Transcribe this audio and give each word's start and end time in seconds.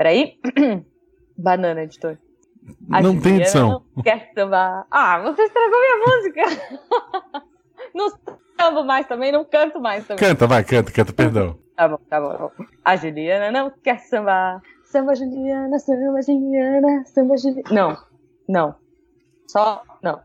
Peraí. 0.00 0.38
Banana, 1.36 1.82
editor. 1.82 2.16
A 2.90 3.02
Não 3.02 3.12
tem 3.12 3.20
Juliana 3.20 3.42
edição. 3.42 3.84
não 3.94 4.02
Quer 4.02 4.30
sambar. 4.34 4.86
Ah, 4.90 5.20
você 5.20 5.42
estragou 5.42 5.78
minha 5.78 6.06
música. 6.06 6.42
não 7.94 8.08
sambo 8.58 8.82
mais 8.82 9.06
também, 9.06 9.30
não 9.30 9.44
canto 9.44 9.78
mais 9.78 10.06
também. 10.06 10.26
Canta, 10.26 10.46
vai, 10.46 10.64
canta, 10.64 10.90
canta, 10.90 11.12
perdão. 11.12 11.58
Tá 11.76 11.88
bom, 11.88 11.98
tá 12.10 12.20
bom, 12.20 12.28
tá 12.30 12.38
bom. 12.38 12.64
A 12.84 12.94
Juliana 12.96 13.50
não 13.50 13.70
quer 13.70 13.98
sambar. 14.00 14.60
Samba 14.84 15.14
Juliana, 15.14 15.78
samba 15.78 16.20
Juliana, 16.22 17.04
samba 17.06 17.36
Juliana. 17.38 17.70
Não, 17.70 17.96
não. 18.46 18.74
Só, 19.48 19.82
não. 20.02 20.20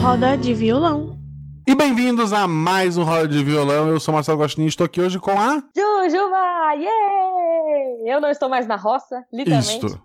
Roda 0.00 0.36
de 0.36 0.52
violão. 0.54 1.17
E 1.68 1.74
bem-vindos 1.74 2.32
a 2.32 2.48
mais 2.48 2.96
um 2.96 3.04
Roda 3.04 3.28
de 3.28 3.44
Violão. 3.44 3.90
Eu 3.90 4.00
sou 4.00 4.14
Marcelo 4.14 4.38
Gostinho 4.38 4.64
e 4.64 4.68
estou 4.70 4.86
aqui 4.86 5.02
hoje 5.02 5.18
com 5.18 5.32
a. 5.38 5.62
Jujuba, 5.76 6.72
yeah! 6.72 7.28
Eu 8.06 8.22
não 8.22 8.30
estou 8.30 8.48
mais 8.48 8.66
na 8.66 8.74
roça, 8.74 9.22
literalmente. 9.30 9.84
Isto. 9.84 10.02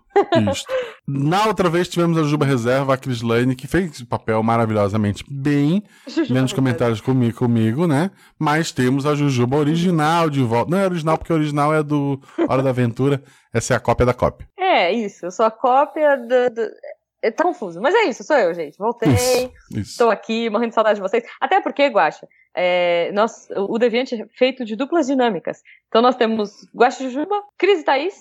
Isto. 0.52 0.72
Na 1.08 1.46
outra 1.46 1.70
vez 1.70 1.88
tivemos 1.88 2.18
a 2.18 2.22
Juba 2.22 2.44
Reserva, 2.44 2.92
a 2.92 2.98
Cris 2.98 3.22
Lane, 3.22 3.56
que 3.56 3.66
fez 3.66 4.00
o 4.00 4.06
papel 4.06 4.42
maravilhosamente 4.42 5.24
bem, 5.26 5.82
lendo 6.28 6.44
os 6.44 6.52
comentários 6.52 7.00
comigo, 7.00 7.38
comigo, 7.38 7.86
né? 7.86 8.10
Mas 8.38 8.70
temos 8.70 9.06
a 9.06 9.14
Jujuba 9.14 9.56
original 9.56 10.28
de 10.28 10.42
volta. 10.42 10.70
Não 10.70 10.78
é 10.78 10.84
original, 10.84 11.16
porque 11.16 11.32
a 11.32 11.36
original 11.36 11.74
é 11.74 11.82
do 11.82 12.20
Hora 12.46 12.62
da 12.62 12.70
Aventura. 12.70 13.22
Essa 13.54 13.72
é 13.72 13.76
a 13.78 13.80
cópia 13.80 14.04
da 14.04 14.12
cópia. 14.12 14.46
É, 14.58 14.92
isso. 14.92 15.24
Eu 15.24 15.30
sou 15.30 15.46
a 15.46 15.50
cópia 15.50 16.14
do... 16.16 16.54
do... 16.54 16.70
É, 17.24 17.30
Tá 17.30 17.42
confuso, 17.44 17.80
mas 17.80 17.94
é 17.94 18.02
isso, 18.04 18.22
sou 18.22 18.36
eu, 18.36 18.52
gente. 18.52 18.76
Voltei, 18.78 19.10
estou 19.76 20.10
aqui, 20.10 20.50
morrendo 20.50 20.68
de 20.70 20.74
saudade 20.74 20.96
de 20.96 21.00
vocês. 21.02 21.24
Até 21.40 21.60
porque, 21.60 21.86
Guaxa, 21.88 22.26
é, 22.54 23.10
nós, 23.12 23.48
o 23.56 23.78
Deviante 23.78 24.14
é 24.14 24.26
feito 24.36 24.64
de 24.64 24.76
duplas 24.76 25.06
dinâmicas. 25.06 25.58
Então 25.88 26.02
nós 26.02 26.16
temos 26.16 26.50
Guaxa 26.76 27.02
e 27.02 27.08
Jujuba, 27.10 27.42
Cris 27.58 27.80
e 27.80 27.84
Thaís, 27.84 28.14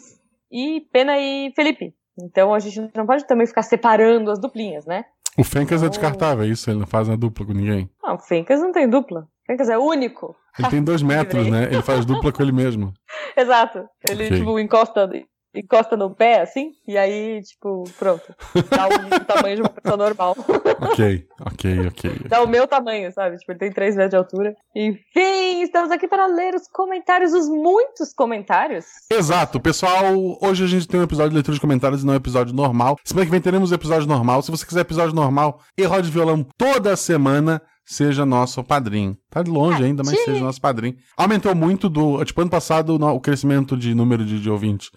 e 0.52 0.82
Pena 0.92 1.20
e 1.20 1.52
Felipe. 1.56 1.94
Então 2.22 2.54
a 2.54 2.60
gente 2.60 2.80
não 2.96 3.06
pode 3.06 3.26
também 3.28 3.46
ficar 3.48 3.64
separando 3.64 4.32
as 4.32 4.40
duplinhas, 4.40 4.86
né? 4.86 5.04
O 5.38 5.44
Fencas 5.44 5.82
é 5.82 5.88
Oh. 5.88 5.90
descartável, 5.90 6.44
é 6.44 6.48
isso? 6.48 6.70
Ele 6.70 6.80
não 6.80 6.88
faz 6.88 7.08
uma 7.10 7.18
dupla 7.18 7.46
com 7.46 7.54
ninguém. 7.54 7.90
Não, 8.04 8.16
o 8.16 8.20
Fencas 8.20 8.62
não 8.62 8.72
tem 8.72 8.88
dupla. 8.88 9.22
O 9.22 9.46
Fencas 9.48 9.68
é 9.68 9.78
único. 9.78 10.36
Ele 10.60 10.70
tem 10.70 10.84
dois 10.84 11.02
metros, 11.04 11.48
né? 11.50 11.64
Ele 11.66 11.82
faz 11.82 12.06
dupla 12.06 12.32
com 12.32 12.44
ele 12.44 12.52
mesmo. 12.52 12.94
Exato. 13.36 13.84
Ele, 14.08 14.26
Ok. 14.28 14.38
tipo, 14.38 14.60
encosta, 14.60 15.10
encosta 15.56 15.96
no 15.96 16.10
pé, 16.10 16.42
assim, 16.42 16.72
e 16.88 16.98
aí, 16.98 17.42
tipo, 17.44 17.84
pronto. 17.98 18.24
Dá 18.70 18.88
o, 18.88 19.20
tamanho 19.26 19.56
de 19.58 19.62
uma 19.62 19.70
pessoa 19.70 19.98
normal. 19.98 20.36
Ok, 20.82 21.28
ok, 21.40 21.88
ok. 21.88 22.12
Dá 22.28 22.42
o 22.42 22.48
meu 22.48 22.68
tamanho, 22.68 23.12
sabe? 23.14 23.38
Tipo, 23.38 23.52
ele 23.52 23.60
tem 23.60 23.72
3 23.72 23.96
metros 23.96 24.10
de 24.10 24.18
altura. 24.18 24.56
Enfim, 24.76 25.62
estamos 25.62 25.92
aqui 25.92 26.08
para 26.08 26.26
ler 26.26 26.56
os 26.56 26.68
comentários, 26.68 27.34
os 27.34 27.48
muitos 27.48 28.14
comentários. 28.14 28.86
Exato, 29.12 29.60
pessoal. 29.60 30.04
Hoje 30.42 30.64
a 30.64 30.68
gente 30.68 30.88
tem 30.88 31.00
um 31.00 31.04
episódio 31.04 31.30
de 31.30 31.36
leitura 31.36 31.56
de 31.56 31.62
comentários 31.62 32.02
e 32.02 32.06
não 32.06 32.14
um 32.14 32.18
episódio 32.18 32.54
normal. 32.54 32.98
Semana 33.04 33.26
que 33.26 33.32
vem 33.32 33.42
teremos 33.42 33.72
episódio 33.72 34.08
normal. 34.08 34.42
Se 34.42 34.52
você 34.52 34.66
quiser 34.66 34.82
episódio 34.82 35.16
normal 35.16 35.60
e 35.78 35.84
roda 35.84 36.02
de 36.02 36.12
violão 36.12 36.46
toda 36.58 36.96
semana, 36.96 37.62
seja 37.86 38.26
nosso 38.26 38.64
padrinho. 38.64 39.16
Tá 39.30 39.44
de 39.44 39.52
longe 39.52 39.84
ainda, 39.84 40.04
mas 40.04 40.20
seja 40.24 40.40
nosso 40.40 40.60
padrinho. 40.60 40.96
Aumentou 41.16 41.54
muito 41.54 41.90
do. 41.90 42.24
Tipo, 42.26 42.42
ano 42.42 42.50
passado 42.50 42.96
o 42.96 43.20
crescimento 43.20 43.78
de 43.78 43.94
número 43.94 44.26
de, 44.26 44.40
de 44.40 44.50
ouvintes 44.50 44.90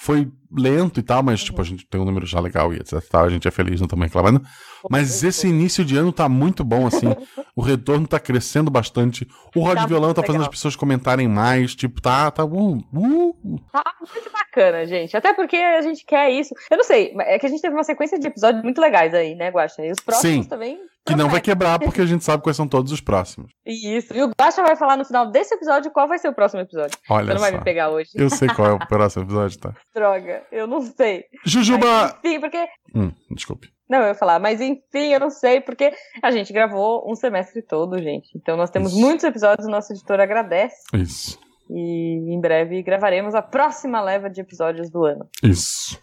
foi 0.00 0.30
lento 0.56 1.00
e 1.00 1.02
tal, 1.02 1.24
mas 1.24 1.42
tipo, 1.42 1.60
a 1.60 1.64
gente 1.64 1.84
tem 1.84 2.00
um 2.00 2.04
número 2.04 2.24
já 2.24 2.38
legal 2.38 2.72
e 2.72 2.76
etc. 2.76 3.02
Tal, 3.10 3.24
a 3.24 3.28
gente 3.28 3.48
é 3.48 3.50
feliz, 3.50 3.80
não 3.80 3.86
estamos 3.86 4.04
reclamando. 4.04 4.40
Mas 4.88 5.24
esse 5.24 5.48
início 5.48 5.84
de 5.84 5.96
ano 5.96 6.12
tá 6.12 6.28
muito 6.28 6.62
bom, 6.62 6.86
assim. 6.86 7.08
o 7.54 7.60
retorno 7.60 8.06
tá 8.06 8.20
crescendo 8.20 8.70
bastante. 8.70 9.26
O 9.56 9.60
Rod 9.60 9.76
Tá 9.76 9.86
Violão 9.86 10.14
tá 10.14 10.22
fazendo 10.22 10.42
legal. 10.42 10.50
as 10.50 10.54
pessoas 10.54 10.76
comentarem 10.76 11.26
mais. 11.26 11.74
Tipo, 11.74 12.00
tá, 12.00 12.30
tá. 12.30 12.44
Uh, 12.44 12.76
uh. 12.94 13.60
Tá 13.72 13.92
muito 14.14 14.30
bacana, 14.30 14.86
gente. 14.86 15.16
Até 15.16 15.34
porque 15.34 15.56
a 15.56 15.82
gente 15.82 16.04
quer 16.06 16.30
isso. 16.30 16.54
Eu 16.70 16.76
não 16.76 16.84
sei, 16.84 17.12
é 17.18 17.36
que 17.36 17.46
a 17.46 17.48
gente 17.48 17.60
teve 17.60 17.74
uma 17.74 17.82
sequência 17.82 18.20
de 18.20 18.28
episódios 18.28 18.62
muito 18.62 18.80
legais 18.80 19.12
aí, 19.12 19.34
né, 19.34 19.50
Guaxa? 19.50 19.84
E 19.84 19.90
os 19.90 19.98
próximos 19.98 20.44
Sim. 20.44 20.48
também. 20.48 20.78
Que 21.06 21.16
não 21.16 21.28
vai 21.30 21.40
quebrar, 21.40 21.78
porque 21.78 22.02
a 22.02 22.06
gente 22.06 22.22
sabe 22.22 22.42
quais 22.42 22.56
são 22.56 22.68
todos 22.68 22.92
os 22.92 23.00
próximos. 23.00 23.50
Isso. 23.64 24.14
E 24.14 24.22
o 24.22 24.30
Guaxa 24.38 24.62
vai 24.62 24.76
falar 24.76 24.96
no 24.96 25.04
final 25.06 25.30
desse 25.30 25.54
episódio 25.54 25.90
qual 25.90 26.06
vai 26.06 26.18
ser 26.18 26.28
o 26.28 26.34
próximo 26.34 26.60
episódio. 26.60 26.98
Você 26.98 27.12
Olha 27.12 27.32
não 27.32 27.40
vai 27.40 27.50
só. 27.50 27.56
me 27.56 27.64
pegar 27.64 27.88
hoje. 27.88 28.10
Eu 28.14 28.28
sei 28.28 28.46
qual 28.48 28.68
é 28.68 28.72
o 28.72 28.78
próximo 28.86 29.24
episódio, 29.24 29.58
tá? 29.58 29.74
Droga, 29.94 30.42
eu 30.52 30.66
não 30.66 30.82
sei. 30.82 31.24
Jujuba. 31.46 32.14
Enfim, 32.22 32.40
porque. 32.40 32.68
Hum, 32.94 33.10
desculpe. 33.30 33.70
Não, 33.88 34.00
eu 34.00 34.08
ia 34.08 34.14
falar, 34.14 34.38
mas 34.38 34.60
enfim, 34.60 35.14
eu 35.14 35.20
não 35.20 35.30
sei, 35.30 35.62
porque 35.62 35.94
a 36.22 36.30
gente 36.30 36.52
gravou 36.52 37.10
um 37.10 37.14
semestre 37.14 37.62
todo, 37.62 37.96
gente. 38.02 38.28
Então 38.36 38.54
nós 38.54 38.68
temos 38.68 38.92
Isso. 38.92 39.00
muitos 39.00 39.24
episódios, 39.24 39.66
o 39.66 39.70
nosso 39.70 39.94
editor 39.94 40.20
agradece. 40.20 40.76
Isso. 40.92 41.38
E 41.70 42.34
em 42.34 42.38
breve 42.40 42.82
gravaremos 42.82 43.34
a 43.34 43.40
próxima 43.40 44.00
leva 44.02 44.28
de 44.28 44.42
episódios 44.42 44.90
do 44.90 45.04
ano. 45.06 45.26
Isso. 45.42 45.98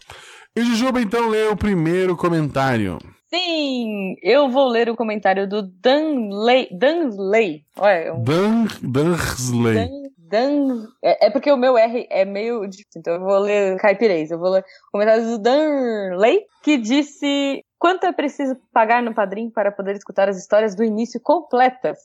E 0.56 0.62
Jujuba, 0.64 1.00
então, 1.00 1.28
lê 1.28 1.46
o 1.46 1.56
primeiro 1.56 2.16
comentário. 2.16 2.98
Sim, 3.28 4.14
eu 4.22 4.48
vou 4.48 4.68
ler 4.68 4.88
o 4.88 4.96
comentário 4.96 5.48
do 5.48 5.62
Danley. 5.62 6.68
Danley. 6.70 7.64
Olha, 7.76 7.92
é 7.92 8.12
um 8.12 8.22
Dan, 8.22 8.66
Dansley. 8.82 9.74
Dan, 9.74 9.88
Dan, 10.16 10.86
é, 11.02 11.26
é 11.26 11.30
porque 11.30 11.50
o 11.50 11.56
meu 11.56 11.76
R 11.76 12.06
é 12.08 12.24
meio 12.24 12.66
difícil, 12.68 12.98
então 12.98 13.14
eu 13.14 13.20
vou 13.20 13.38
ler 13.38 13.76
caipirês. 13.78 14.30
Eu 14.30 14.38
vou 14.38 14.50
ler 14.50 14.60
o 14.60 14.92
comentário 14.92 15.24
do 15.24 15.38
Danley, 15.38 16.42
que 16.62 16.78
disse: 16.78 17.64
Quanto 17.78 18.06
é 18.06 18.12
preciso 18.12 18.56
pagar 18.72 19.02
no 19.02 19.12
padrinho 19.14 19.50
para 19.50 19.72
poder 19.72 19.96
escutar 19.96 20.28
as 20.28 20.38
histórias 20.38 20.74
do 20.74 20.84
início 20.84 21.20
completas? 21.20 21.98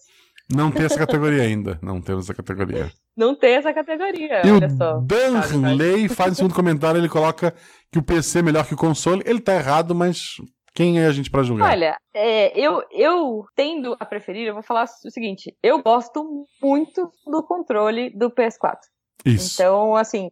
Não 0.53 0.71
tem 0.71 0.85
essa 0.85 0.97
categoria 0.97 1.43
ainda. 1.43 1.79
Não 1.81 2.01
temos 2.01 2.25
essa 2.25 2.33
categoria. 2.33 2.91
Não 3.15 3.35
tem 3.35 3.55
essa 3.55 3.73
categoria, 3.73 4.45
E 4.45 4.51
o 4.51 4.55
olha 4.55 4.69
só. 4.69 4.99
Danley 4.99 6.09
faz 6.09 6.31
no 6.31 6.35
segundo 6.35 6.55
comentário, 6.55 6.99
ele 6.99 7.07
coloca 7.07 7.53
que 7.91 7.99
o 7.99 8.03
PC 8.03 8.39
é 8.39 8.41
melhor 8.41 8.65
que 8.65 8.73
o 8.73 8.77
console. 8.77 9.23
Ele 9.25 9.39
tá 9.39 9.53
errado, 9.55 9.95
mas 9.95 10.35
quem 10.73 10.99
é 10.99 11.05
a 11.05 11.11
gente 11.11 11.29
pra 11.29 11.43
julgar? 11.43 11.69
Olha, 11.71 11.97
é, 12.13 12.57
eu, 12.57 12.83
eu 12.91 13.45
tendo 13.55 13.95
a 13.99 14.05
preferir, 14.05 14.47
eu 14.47 14.53
vou 14.53 14.63
falar 14.63 14.83
o 14.83 15.11
seguinte: 15.11 15.55
eu 15.61 15.81
gosto 15.81 16.45
muito 16.61 17.11
do 17.25 17.43
controle 17.43 18.09
do 18.11 18.31
PS4. 18.31 18.77
Isso. 19.25 19.53
Então, 19.61 19.95
assim, 19.95 20.31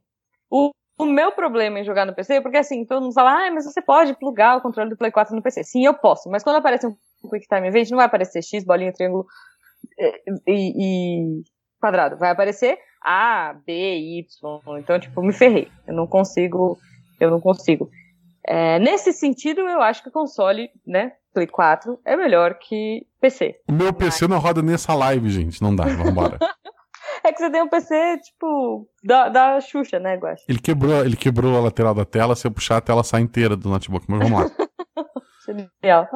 o, 0.50 0.72
o 0.98 1.06
meu 1.06 1.32
problema 1.32 1.80
em 1.80 1.84
jogar 1.84 2.06
no 2.06 2.16
PC, 2.16 2.42
porque 2.42 2.58
assim, 2.58 2.86
todo 2.86 3.02
mundo 3.02 3.14
fala, 3.14 3.48
ah, 3.48 3.52
mas 3.52 3.66
você 3.66 3.82
pode 3.82 4.14
plugar 4.16 4.58
o 4.58 4.62
controle 4.62 4.90
do 4.90 4.98
Play 4.98 5.12
4 5.12 5.36
no 5.36 5.42
PC. 5.42 5.64
Sim, 5.64 5.86
eu 5.86 5.94
posso, 5.94 6.30
mas 6.30 6.44
quando 6.44 6.56
aparece 6.56 6.88
um 6.88 6.96
QuickTime 7.28 7.68
Event, 7.68 7.90
não 7.90 7.98
vai 7.98 8.06
aparecer 8.06 8.42
X, 8.42 8.64
bolinha, 8.64 8.94
triângulo 8.94 9.26
eh, 10.00 10.22
e, 10.48 10.74
e 10.78 11.44
quadrado. 11.80 12.18
Vai 12.18 12.32
aparecer 12.32 12.78
A, 13.04 13.54
B, 13.66 14.20
Y. 14.20 14.80
Então, 14.80 15.00
tipo, 15.00 15.22
me 15.22 15.34
ferrei. 15.34 15.70
Eu 15.88 15.94
não 15.94 16.08
consigo, 16.08 16.78
eu 17.20 17.30
não 17.30 17.40
consigo. 17.40 17.90
É, 18.46 18.80
nesse 18.80 19.14
sentido, 19.14 19.62
eu 19.62 19.82
acho 19.82 20.02
que 20.02 20.10
o 20.10 20.12
console, 20.12 20.70
né, 20.86 21.14
Play 21.34 21.48
4, 21.48 22.00
é 22.06 22.16
melhor 22.16 22.56
que 22.56 23.06
PC. 23.22 23.60
O 23.68 23.74
meu 23.74 23.94
PC 23.94 24.28
não 24.28 24.40
roda 24.40 24.62
nessa 24.62 24.94
live, 24.94 25.30
gente. 25.30 25.62
Não 25.62 25.76
dá, 25.76 25.86
vambora. 25.86 26.38
É 27.24 27.34
que 27.34 27.40
você 27.40 27.50
tem 27.50 27.62
um 27.62 27.68
PC, 27.68 28.18
tipo, 28.20 28.88
da, 29.04 29.28
da 29.28 29.60
Xuxa, 29.60 30.00
né, 30.00 30.16
Guax? 30.16 30.44
Ele 30.48 30.60
quebrou, 30.60 31.04
ele 31.04 31.18
quebrou 31.18 31.58
a 31.58 31.62
lateral 31.62 31.94
da 31.94 32.06
tela, 32.06 32.36
se 32.36 32.48
eu 32.48 32.52
puxar 32.52 32.78
a 32.78 32.82
tela 32.82 33.04
sai 33.04 33.22
inteira 33.22 33.58
do 33.58 33.68
notebook, 33.68 34.06
mas 34.08 34.20
vamos 34.20 34.40
lá. 34.40 34.50
Genial. 35.46 36.08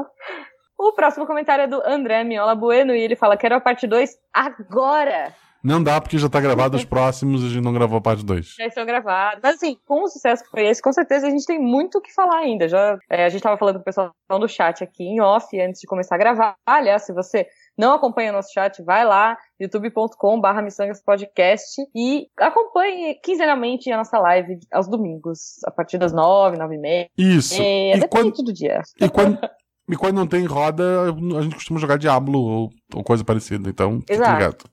O 0.77 0.93
próximo 0.93 1.25
comentário 1.25 1.63
é 1.63 1.67
do 1.67 1.81
André 1.85 2.23
Miola 2.23 2.55
Bueno 2.55 2.95
e 2.95 3.01
ele 3.01 3.15
fala: 3.15 3.37
Quero 3.37 3.55
a 3.55 3.61
parte 3.61 3.87
2 3.87 4.11
agora. 4.33 5.33
Não 5.63 5.81
dá 5.81 6.01
porque 6.01 6.17
já 6.17 6.27
tá 6.27 6.41
gravado 6.41 6.75
os 6.75 6.83
próximos 6.85 7.41
e 7.41 7.45
a 7.45 7.49
gente 7.49 7.63
não 7.63 7.73
gravou 7.73 7.97
a 7.97 8.01
parte 8.01 8.25
2. 8.25 8.55
Já 8.57 8.67
estão 8.67 8.85
gravados. 8.85 9.39
Mas 9.41 9.55
assim, 9.55 9.77
com 9.85 10.03
o 10.03 10.07
sucesso 10.07 10.43
que 10.43 10.49
foi 10.49 10.65
esse, 10.65 10.81
com 10.81 10.91
certeza 10.91 11.27
a 11.27 11.29
gente 11.29 11.45
tem 11.45 11.59
muito 11.59 11.97
o 11.99 12.01
que 12.01 12.13
falar 12.13 12.39
ainda. 12.39 12.67
Já, 12.67 12.97
é, 13.09 13.25
a 13.25 13.29
gente 13.29 13.41
tava 13.41 13.57
falando 13.57 13.75
com 13.75 13.81
o 13.81 13.85
pessoal 13.85 14.11
do 14.29 14.47
chat 14.47 14.83
aqui 14.83 15.03
em 15.03 15.21
off 15.21 15.59
antes 15.59 15.79
de 15.79 15.87
começar 15.87 16.15
a 16.15 16.17
gravar. 16.17 16.55
Aliás, 16.65 17.05
se 17.05 17.13
você 17.13 17.47
não 17.77 17.93
acompanha 17.93 18.31
nosso 18.31 18.51
chat, 18.53 18.83
vai 18.83 19.05
lá, 19.05 19.37
youtube.com.br 19.59 20.61
Missangas 20.61 21.01
Podcast 21.01 21.81
e 21.95 22.27
acompanhe 22.37 23.15
quinzenalmente 23.23 23.91
a 23.91 23.97
nossa 23.97 24.19
live 24.19 24.59
aos 24.71 24.87
domingos, 24.87 25.59
a 25.65 25.71
partir 25.71 25.97
das 25.97 26.13
nove, 26.13 26.57
nove 26.57 26.75
e 26.75 26.79
meia. 26.79 27.09
Isso. 27.17 27.61
É, 27.61 27.97
E 27.97 28.07
quando, 28.07 28.31
do 28.43 28.53
dia. 28.53 28.81
e, 28.99 29.09
quando, 29.09 29.39
e 29.89 29.95
quando 29.95 30.15
não 30.15 30.27
tem 30.27 30.45
roda, 30.45 30.83
a 31.37 31.41
gente 31.41 31.55
costuma 31.55 31.79
jogar 31.79 31.97
Diablo 31.97 32.39
ou, 32.39 32.69
ou 32.93 33.03
coisa 33.03 33.23
parecida. 33.23 33.69
Então, 33.69 34.01
fica 34.01 34.13
Exato. 34.13 34.69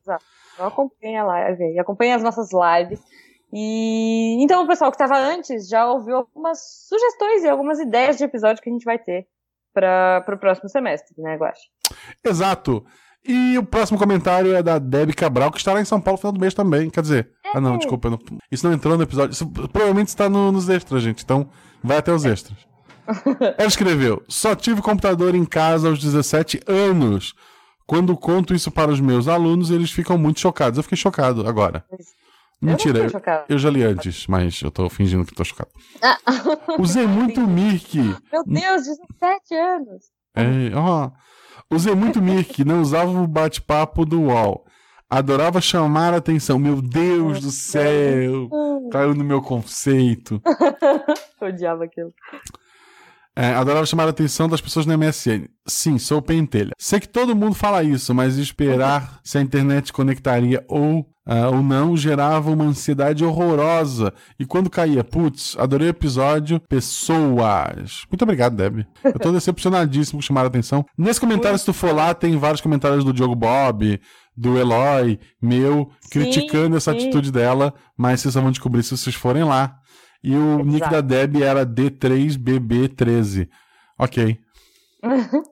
Então 0.60 0.68
acompanhe 0.68 1.16
a 1.16 1.24
live 1.24 1.64
aí, 1.64 1.78
acompanhe 1.78 2.12
as 2.12 2.22
nossas 2.22 2.50
lives. 2.52 3.00
E 3.50 4.36
então 4.44 4.62
o 4.62 4.66
pessoal 4.66 4.90
que 4.90 5.02
estava 5.02 5.18
antes 5.18 5.66
já 5.68 5.90
ouviu 5.90 6.16
algumas 6.16 6.58
sugestões 6.86 7.42
e 7.42 7.48
algumas 7.48 7.80
ideias 7.80 8.18
de 8.18 8.24
episódio 8.24 8.62
que 8.62 8.68
a 8.68 8.72
gente 8.72 8.84
vai 8.84 8.98
ter 8.98 9.26
para 9.72 10.22
o 10.28 10.36
próximo 10.38 10.68
semestre, 10.68 11.14
né, 11.18 11.36
Guache? 11.36 11.62
Exato. 12.22 12.84
E 13.26 13.56
o 13.58 13.64
próximo 13.64 13.98
comentário 13.98 14.54
é 14.54 14.62
da 14.62 14.78
Debbie 14.78 15.14
Cabral, 15.14 15.50
que 15.50 15.58
estará 15.58 15.80
em 15.80 15.84
São 15.84 16.00
Paulo 16.00 16.16
no 16.16 16.20
final 16.20 16.32
do 16.32 16.40
mês 16.40 16.54
também. 16.54 16.88
Quer 16.90 17.00
dizer, 17.02 17.30
ah 17.54 17.60
não, 17.60 17.76
desculpa, 17.78 18.10
não- 18.10 18.18
isso 18.50 18.66
não 18.66 18.74
entrou 18.74 18.96
no 18.96 19.02
episódio. 19.02 19.32
Isso 19.32 19.46
provavelmente 19.68 20.08
está 20.08 20.28
no- 20.28 20.52
nos 20.52 20.68
extras, 20.68 21.02
gente. 21.02 21.24
Então, 21.24 21.48
vai 21.82 21.96
até 21.98 22.12
os 22.12 22.24
extras. 22.26 22.58
Ela 23.58 23.66
escreveu: 23.66 24.22
Só 24.28 24.54
tive 24.54 24.80
computador 24.82 25.34
em 25.34 25.44
casa 25.44 25.88
aos 25.88 25.98
17 25.98 26.60
anos. 26.66 27.34
Quando 27.90 28.16
conto 28.16 28.54
isso 28.54 28.70
para 28.70 28.92
os 28.92 29.00
meus 29.00 29.26
alunos, 29.26 29.68
eles 29.68 29.90
ficam 29.90 30.16
muito 30.16 30.38
chocados. 30.38 30.76
Eu 30.76 30.84
fiquei 30.84 30.96
chocado 30.96 31.44
agora. 31.44 31.84
Mentira, 32.62 33.00
eu, 33.00 33.10
eu, 33.48 33.58
já 33.58 33.68
li 33.68 33.82
antes, 33.82 34.28
mas 34.28 34.60
eu 34.62 34.70
tô 34.70 34.88
fingindo 34.88 35.24
que 35.24 35.34
tô 35.34 35.42
chocado. 35.42 35.70
Ah. 36.00 36.16
Usei 36.78 37.04
muito 37.04 37.40
Mirk. 37.50 37.98
Meu 37.98 38.44
Deus, 38.46 38.86
17 39.18 39.54
anos. 39.56 40.04
É, 40.36 40.72
ó. 40.72 41.10
Usei 41.68 41.92
muito 41.96 42.22
Mirk, 42.22 42.64
não 42.64 42.80
usava 42.80 43.10
o 43.10 43.26
bate-papo 43.26 44.06
do 44.06 44.20
UOL. 44.20 44.64
Adorava 45.10 45.60
chamar 45.60 46.14
a 46.14 46.18
atenção. 46.18 46.60
Meu 46.60 46.80
Deus 46.80 47.40
do 47.40 47.50
céu! 47.50 48.48
Caiu 48.92 49.16
no 49.16 49.24
meu 49.24 49.42
conceito. 49.42 50.40
Odiava 51.42 51.86
aquilo. 51.86 52.14
É, 53.36 53.54
adorava 53.54 53.86
chamar 53.86 54.06
a 54.06 54.10
atenção 54.10 54.48
das 54.48 54.60
pessoas 54.60 54.86
no 54.86 54.96
MSN. 54.98 55.46
Sim, 55.66 55.98
sou 55.98 56.20
pentelha. 56.20 56.72
Sei 56.76 56.98
que 56.98 57.08
todo 57.08 57.36
mundo 57.36 57.54
fala 57.54 57.82
isso, 57.82 58.14
mas 58.14 58.36
esperar 58.36 59.20
se 59.22 59.38
a 59.38 59.40
internet 59.40 59.92
conectaria 59.92 60.64
ou, 60.68 61.06
ah, 61.24 61.48
ou 61.48 61.62
não 61.62 61.96
gerava 61.96 62.50
uma 62.50 62.64
ansiedade 62.64 63.24
horrorosa. 63.24 64.12
E 64.38 64.44
quando 64.44 64.68
caía, 64.68 65.04
putz, 65.04 65.56
adorei 65.58 65.88
o 65.88 65.90
episódio. 65.90 66.60
Pessoas. 66.68 68.04
Muito 68.10 68.22
obrigado, 68.22 68.56
Deb. 68.56 68.84
Eu 69.04 69.18
tô 69.18 69.30
decepcionadíssimo 69.32 70.18
com 70.18 70.22
chamar 70.22 70.42
a 70.42 70.48
atenção. 70.48 70.84
Nesse 70.98 71.20
comentário, 71.20 71.58
se 71.58 71.64
tu 71.64 71.72
for 71.72 71.94
lá, 71.94 72.12
tem 72.12 72.36
vários 72.36 72.60
comentários 72.60 73.04
do 73.04 73.12
Diogo 73.12 73.36
Bob, 73.36 74.00
do 74.36 74.58
Eloy, 74.58 75.20
meu, 75.40 75.90
Sim, 76.00 76.08
criticando 76.10 76.76
essa 76.76 76.92
sim. 76.92 76.98
atitude 76.98 77.30
dela, 77.30 77.72
mas 77.96 78.20
vocês 78.20 78.34
só 78.34 78.40
vão 78.40 78.50
descobrir 78.50 78.82
se 78.82 78.96
vocês 78.96 79.14
forem 79.14 79.44
lá. 79.44 79.76
E 80.22 80.34
o 80.34 80.58
nick 80.64 80.76
Exato. 80.86 80.92
da 80.92 81.00
Deb 81.00 81.42
era 81.42 81.64
D3BB13. 81.64 83.48
Ok. 83.98 84.38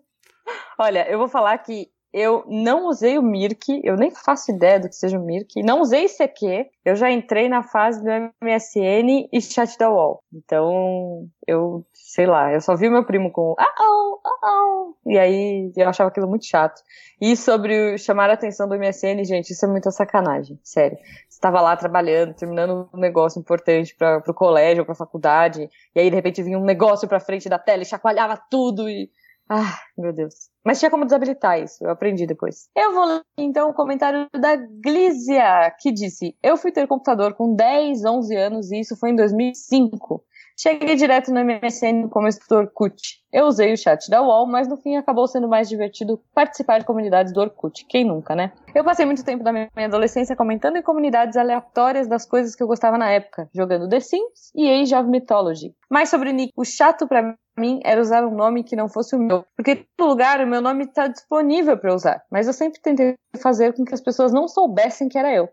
Olha, 0.79 1.11
eu 1.11 1.19
vou 1.19 1.29
falar 1.29 1.56
que 1.59 1.88
eu 2.12 2.44
não 2.46 2.87
usei 2.87 3.19
o 3.19 3.22
Mirk, 3.22 3.81
eu 3.84 3.96
nem 3.96 4.10
faço 4.10 4.50
ideia 4.50 4.81
do 4.81 4.88
que 4.88 4.94
seja 4.94 5.19
o 5.19 5.25
Mirk, 5.25 5.62
não 5.62 5.81
usei 5.81 6.06
ICQ, 6.06 6.70
eu 6.84 6.96
já 6.96 7.10
entrei 7.10 7.49
na 7.49 7.62
fase 7.62 8.02
do 8.02 8.10
MSN 8.43 9.28
e 9.31 9.40
chat 9.40 9.76
da 9.78 9.90
UOL. 9.90 10.22
Então, 10.32 11.28
eu, 11.46 11.84
sei 11.93 12.26
lá, 12.26 12.52
eu 12.52 12.60
só 12.60 12.75
vi 12.75 12.88
meu 12.88 13.05
primo 13.05 13.31
com 13.31 13.55
ah 13.58 13.75
oh, 13.81 14.20
ah 14.26 14.64
oh, 14.64 14.94
e 15.06 15.19
aí 15.19 15.70
eu 15.76 15.88
achava 15.88 16.08
aquilo 16.08 16.28
muito 16.28 16.46
chato. 16.46 16.81
E 17.20 17.37
sobre 17.37 17.94
o 17.94 17.99
chamar 17.99 18.31
a 18.31 18.34
atenção 18.34 18.69
do 18.69 18.78
MSN, 18.78 19.25
gente, 19.25 19.50
isso 19.50 19.64
é 19.64 19.69
muita 19.69 19.90
sacanagem, 19.90 20.58
sério. 20.62 20.96
Você 21.28 21.49
lá 21.49 21.76
trabalhando, 21.76 22.34
terminando 22.34 22.88
um 22.93 22.99
negócio 22.99 23.38
importante 23.38 23.94
para 23.94 24.20
pro 24.20 24.34
colégio 24.34 24.81
ou 24.81 24.87
pra 24.87 24.94
faculdade, 24.94 25.69
e 25.94 26.00
aí 26.00 26.08
de 26.08 26.16
repente 26.16 26.43
vinha 26.43 26.58
um 26.58 26.64
negócio 26.64 27.06
pra 27.06 27.20
frente 27.20 27.49
da 27.49 27.58
tela 27.58 27.82
e 27.82 27.87
chacoalhava 27.87 28.40
tudo 28.50 28.88
e 28.88 29.11
ah, 29.49 29.79
meu 29.97 30.12
Deus. 30.12 30.50
Mas 30.65 30.79
tinha 30.79 30.91
como 30.91 31.05
desabilitar 31.05 31.59
isso, 31.59 31.83
eu 31.83 31.91
aprendi 31.91 32.27
depois. 32.27 32.69
Eu 32.77 32.93
vou 32.93 33.05
ler 33.06 33.23
então 33.39 33.71
o 33.71 33.75
comentário 33.75 34.27
da 34.39 34.56
Glízia, 34.56 35.75
que 35.81 35.91
disse: 35.91 36.37
Eu 36.43 36.56
fui 36.56 36.71
ter 36.71 36.87
computador 36.87 37.35
com 37.35 37.55
10, 37.55 38.05
11 38.05 38.37
anos 38.37 38.71
e 38.71 38.81
isso 38.81 38.97
foi 38.97 39.11
em 39.11 39.17
2005. 39.17 40.23
Cheguei 40.60 40.96
direto 40.96 41.32
no 41.32 41.40
MSN 41.44 42.08
como 42.10 42.26
instrutor 42.26 42.64
Orkut. 42.64 43.20
Eu 43.32 43.44
usei 43.44 43.72
o 43.72 43.76
chat 43.76 44.10
da 44.10 44.20
UOL, 44.20 44.44
mas 44.44 44.66
no 44.66 44.76
fim 44.76 44.96
acabou 44.96 45.28
sendo 45.28 45.46
mais 45.46 45.69
divertido 45.69 46.20
participar 46.34 46.81
de 46.81 46.84
comunidades 46.84 47.32
do 47.32 47.40
Orkut. 47.40 47.87
Quem 47.88 48.05
nunca, 48.05 48.34
né? 48.34 48.50
Eu 48.75 48.82
passei 48.82 49.06
muito 49.06 49.25
tempo 49.25 49.44
da 49.44 49.52
minha 49.52 49.69
adolescência 49.76 50.34
comentando 50.34 50.76
em 50.76 50.82
comunidades 50.82 51.37
aleatórias 51.37 52.08
das 52.08 52.26
coisas 52.26 52.56
que 52.56 52.62
eu 52.62 52.66
gostava 52.66 52.99
na 52.99 53.08
época, 53.08 53.49
jogando 53.55 53.88
The 53.88 54.00
Sims 54.00 54.50
e 54.52 54.69
Age 54.69 54.96
of 54.96 55.08
Mythology. 55.08 55.76
Mas 55.88 56.08
sobre 56.08 56.31
o 56.31 56.32
Nick, 56.32 56.52
o 56.56 56.64
chato 56.64 57.06
pra 57.06 57.37
mim 57.56 57.78
era 57.84 58.00
usar 58.00 58.26
um 58.26 58.34
nome 58.34 58.64
que 58.64 58.75
não 58.75 58.88
fosse 58.88 59.14
o 59.14 59.19
meu. 59.19 59.44
Porque 59.54 59.72
em 59.72 59.87
todo 59.96 60.08
lugar 60.08 60.40
o 60.40 60.46
meu 60.46 60.61
nome 60.61 60.87
está 60.87 61.06
disponível 61.06 61.78
para 61.78 61.94
usar. 61.94 62.20
Mas 62.32 62.49
eu 62.49 62.52
sempre 62.52 62.81
tentei 62.81 63.14
fazer 63.40 63.75
com 63.75 63.84
que 63.84 63.94
as 63.94 64.00
pessoas 64.00 64.32
não 64.32 64.49
soubessem 64.49 65.08
que 65.08 65.19
era 65.19 65.32
eu. 65.32 65.49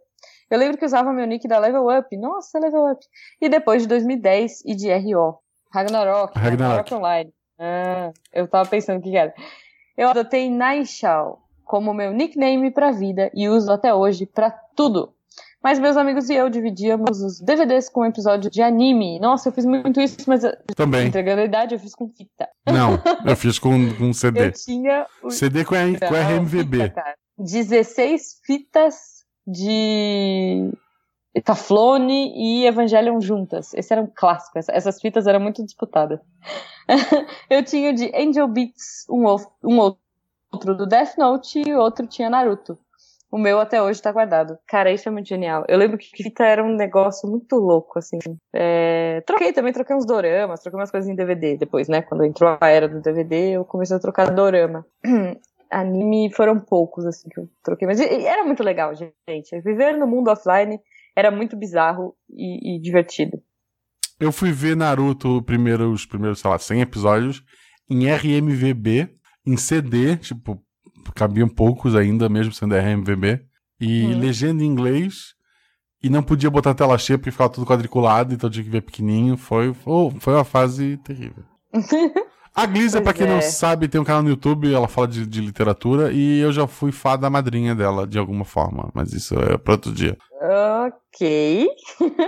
Eu 0.49 0.59
lembro 0.59 0.77
que 0.77 0.85
usava 0.85 1.11
meu 1.11 1.25
nick 1.25 1.47
da 1.47 1.57
Level 1.57 1.87
Up. 1.87 2.15
Nossa, 2.17 2.59
Level 2.59 2.91
Up. 2.91 3.05
E 3.41 3.49
depois 3.49 3.81
de 3.81 3.87
2010 3.87 4.63
e 4.65 4.75
de 4.75 4.93
RO. 4.93 5.39
Ragnarok. 5.71 6.37
Ragnarok. 6.37 6.93
Online. 6.93 7.33
Ah, 7.59 8.11
eu 8.33 8.47
tava 8.47 8.69
pensando 8.69 8.99
o 8.99 9.01
que 9.01 9.15
era. 9.15 9.33
Eu 9.97 10.09
adotei 10.09 10.49
Naishal 10.49 11.41
como 11.63 11.93
meu 11.93 12.11
nickname 12.11 12.69
pra 12.71 12.91
vida 12.91 13.31
e 13.33 13.49
uso 13.49 13.71
até 13.71 13.93
hoje 13.93 14.25
pra 14.25 14.51
tudo. 14.75 15.13
Mas 15.63 15.79
meus 15.79 15.97
amigos 15.97 16.29
e 16.29 16.35
eu 16.35 16.47
dividíamos 16.47 17.21
os 17.21 17.41
DVDs 17.41 17.89
com 17.89 18.01
um 18.01 18.05
episódio 18.05 18.51
de 18.51 18.61
anime. 18.61 19.19
Nossa, 19.19 19.49
eu 19.49 19.53
fiz 19.53 19.65
muito 19.65 19.99
isso, 19.99 20.17
mas 20.27 20.43
Também. 20.75 21.07
entregando 21.07 21.41
a 21.41 21.45
idade, 21.45 21.73
eu 21.73 21.79
fiz 21.79 21.95
com 21.95 22.07
fita. 22.07 22.47
Não, 22.67 22.99
eu 23.25 23.35
fiz 23.35 23.57
com, 23.57 23.71
com 23.95 24.13
CD. 24.13 24.45
Eu 24.45 24.51
tinha 24.51 25.07
o 25.23 25.31
CD 25.31 25.65
com, 25.65 25.73
a, 25.73 25.79
com 26.07 26.13
RMVB. 26.13 26.83
fita, 26.83 26.89
cara. 27.01 27.15
16 27.39 28.41
fitas 28.45 29.14
de 29.45 30.71
Taflone 31.43 32.33
e 32.35 32.65
Evangelion 32.65 33.19
juntas. 33.19 33.73
Esse 33.73 33.93
era 33.93 34.01
um 34.01 34.07
clássico. 34.13 34.57
Essa- 34.57 34.71
Essas 34.73 34.99
fitas 35.01 35.27
eram 35.27 35.39
muito 35.39 35.63
disputadas. 35.63 36.19
eu 37.49 37.63
tinha 37.63 37.93
de 37.93 38.11
Angel 38.15 38.47
Beats, 38.47 39.05
um, 39.09 39.25
um 39.63 39.79
outro 39.79 40.75
do 40.75 40.85
Death 40.85 41.17
Note 41.17 41.61
e 41.67 41.73
outro 41.73 42.07
tinha 42.07 42.29
Naruto. 42.29 42.77
O 43.31 43.37
meu 43.37 43.59
até 43.59 43.81
hoje 43.81 44.01
tá 44.01 44.11
guardado. 44.13 44.57
Cara, 44.65 44.91
isso 44.93 45.09
é 45.09 45.11
muito 45.11 45.27
genial. 45.27 45.65
Eu 45.67 45.77
lembro 45.77 45.97
que 45.97 46.07
fita 46.07 46.45
era 46.45 46.63
um 46.63 46.73
negócio 46.73 47.27
muito 47.29 47.57
louco, 47.57 47.99
assim. 47.99 48.17
É, 48.53 49.21
Troquei 49.25 49.51
também, 49.51 49.73
troquei 49.73 49.93
uns 49.93 50.05
doramas, 50.05 50.61
troquei 50.61 50.79
umas 50.79 50.91
coisas 50.91 51.09
em 51.09 51.15
DVD 51.15 51.57
depois, 51.57 51.89
né? 51.89 52.01
Quando 52.01 52.23
entrou 52.23 52.57
a 52.61 52.69
era 52.69 52.87
do 52.87 53.01
DVD, 53.01 53.57
eu 53.57 53.65
comecei 53.65 53.97
a 53.97 53.99
trocar 53.99 54.31
dorama. 54.33 54.85
Anime 55.71 56.31
foram 56.33 56.59
poucos, 56.59 57.05
assim, 57.05 57.29
que 57.29 57.39
eu 57.39 57.49
troquei. 57.63 57.87
Mas 57.87 57.99
era 57.99 58.43
muito 58.43 58.63
legal, 58.63 58.93
gente. 58.95 59.59
Viver 59.61 59.97
no 59.97 60.07
mundo 60.07 60.29
offline 60.29 60.79
era 61.15 61.31
muito 61.31 61.55
bizarro 61.55 62.15
e, 62.29 62.75
e 62.75 62.81
divertido. 62.81 63.41
Eu 64.19 64.31
fui 64.31 64.51
ver 64.51 64.75
Naruto 64.75 65.41
primeiro, 65.43 65.91
os 65.91 66.05
primeiros, 66.05 66.39
sei 66.39 66.49
lá, 66.49 66.57
100 66.57 66.81
episódios 66.81 67.43
em 67.89 68.07
RMVB, 68.09 69.09
em 69.45 69.57
CD, 69.57 70.15
tipo, 70.17 70.61
cabiam 71.13 71.47
poucos 71.47 71.95
ainda, 71.95 72.27
mesmo 72.29 72.53
sendo 72.53 72.75
RMVB, 72.75 73.41
e 73.79 74.05
Hum. 74.05 74.19
legenda 74.19 74.63
em 74.63 74.67
inglês, 74.67 75.35
e 76.01 76.09
não 76.09 76.23
podia 76.23 76.49
botar 76.49 76.73
tela 76.73 76.97
cheia 76.97 77.17
porque 77.17 77.31
ficava 77.31 77.49
tudo 77.49 77.65
quadriculado, 77.67 78.33
então 78.33 78.49
tinha 78.49 78.63
que 78.63 78.69
ver 78.69 78.81
pequenininho. 78.81 79.37
Foi, 79.37 79.73
foi, 79.73 80.11
foi 80.19 80.33
uma 80.33 80.43
fase 80.45 80.97
terrível. 80.97 81.43
A 82.55 82.65
Glízia, 82.65 83.01
pra 83.01 83.11
Pois 83.13 83.17
quem 83.17 83.27
não 83.27 83.39
é. 83.39 83.41
sabe, 83.41 83.87
tem 83.89 83.99
um 83.99 84.05
canal 84.05 84.23
no 84.23 84.29
YouTube, 84.29 84.73
ela 84.73 84.87
fala 84.87 85.07
de, 85.09 85.25
de 85.27 85.41
literatura, 85.41 86.11
e 86.13 86.39
eu 86.39 86.53
já 86.53 86.65
fui 86.65 86.91
fada 86.91 87.29
madrinha 87.29 87.75
dela, 87.75 88.07
de 88.07 88.17
alguma 88.17 88.45
forma, 88.45 88.89
mas 88.93 89.11
isso 89.11 89.35
é 89.37 89.57
pra 89.57 89.73
outro 89.73 89.91
dia. 89.91 90.17
ok. 90.87 91.67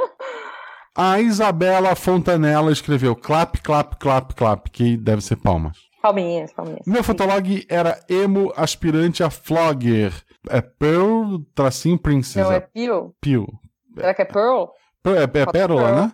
A 1.00 1.22
Isabela 1.22 1.96
Fontanella 1.96 2.72
escreveu 2.72 3.16
clap, 3.16 3.58
clap, 3.62 3.96
clap, 3.98 4.34
clap, 4.34 4.68
que 4.72 4.98
deve 4.98 5.22
ser 5.22 5.36
palmas. 5.36 5.78
Palminhas, 6.02 6.52
palminhas. 6.54 6.82
Meu 6.88 7.04
fotolog 7.04 7.66
era 7.70 8.00
emo 8.10 8.52
aspirante 8.56 9.24
a 9.24 9.30
flogger. 9.30 10.12
É 10.50 10.60
Pearl, 10.60 11.38
tracinho 11.54 11.94
Não, 11.96 12.00
é 12.00 12.02
princesa. 12.02 12.62
Pearl? 12.74 13.10
Pio. 13.22 13.48
Será 13.96 14.14
que 14.14 14.22
é 14.24 14.26
Pearl? 14.26 14.66
É, 15.06 15.24
é 15.24 15.28
pérola, 15.46 15.82
Pearl. 15.84 15.96
né? 15.96 16.12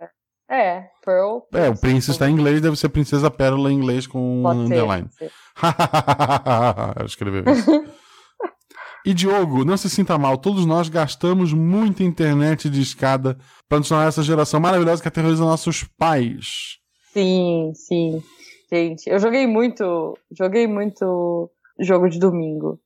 É, 0.00 0.08
Pearl. 1.04 1.40
É, 1.52 1.68
o 1.68 1.76
Princess 1.76 2.14
está 2.14 2.28
em 2.28 2.32
inglês, 2.32 2.60
deve 2.60 2.76
ser 2.76 2.88
princesa 2.88 3.30
pérola 3.30 3.72
em 3.72 3.76
inglês 3.76 4.06
com 4.06 4.40
um 4.40 4.42
Pode 4.42 4.58
ser, 4.58 4.64
underline. 4.64 5.08
pode 5.08 5.14
ser. 5.16 5.32
Ela 6.96 7.06
escreveu 7.06 7.44
isso. 7.52 7.84
E 9.04 9.14
Diogo, 9.14 9.64
não 9.64 9.76
se 9.76 9.88
sinta 9.88 10.18
mal, 10.18 10.36
todos 10.36 10.66
nós 10.66 10.88
gastamos 10.88 11.52
muita 11.52 12.02
internet 12.02 12.68
de 12.68 12.80
escada 12.80 13.38
para 13.68 13.78
nos 13.78 13.88
tornar 13.88 14.08
essa 14.08 14.22
geração 14.22 14.58
maravilhosa 14.58 15.00
que 15.00 15.06
aterroriza 15.06 15.44
nossos 15.44 15.84
pais. 15.96 16.78
Sim, 17.12 17.70
sim. 17.74 18.20
Gente, 18.70 19.08
eu 19.08 19.18
joguei 19.20 19.46
muito. 19.46 20.18
Joguei 20.36 20.66
muito 20.66 21.48
jogo 21.78 22.08
de 22.08 22.18
domingo. 22.18 22.80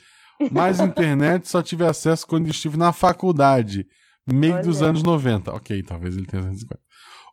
Mas 0.49 0.79
internet 0.79 1.49
só 1.49 1.61
tive 1.61 1.85
acesso 1.85 2.25
quando 2.25 2.47
estive 2.47 2.77
na 2.77 2.93
faculdade, 2.93 3.85
meio 4.25 4.55
Olha. 4.55 4.63
dos 4.63 4.81
anos 4.81 5.03
90. 5.03 5.53
Ok, 5.53 5.83
talvez 5.83 6.15
ele 6.15 6.25
tenha 6.25 6.41
150. 6.41 6.79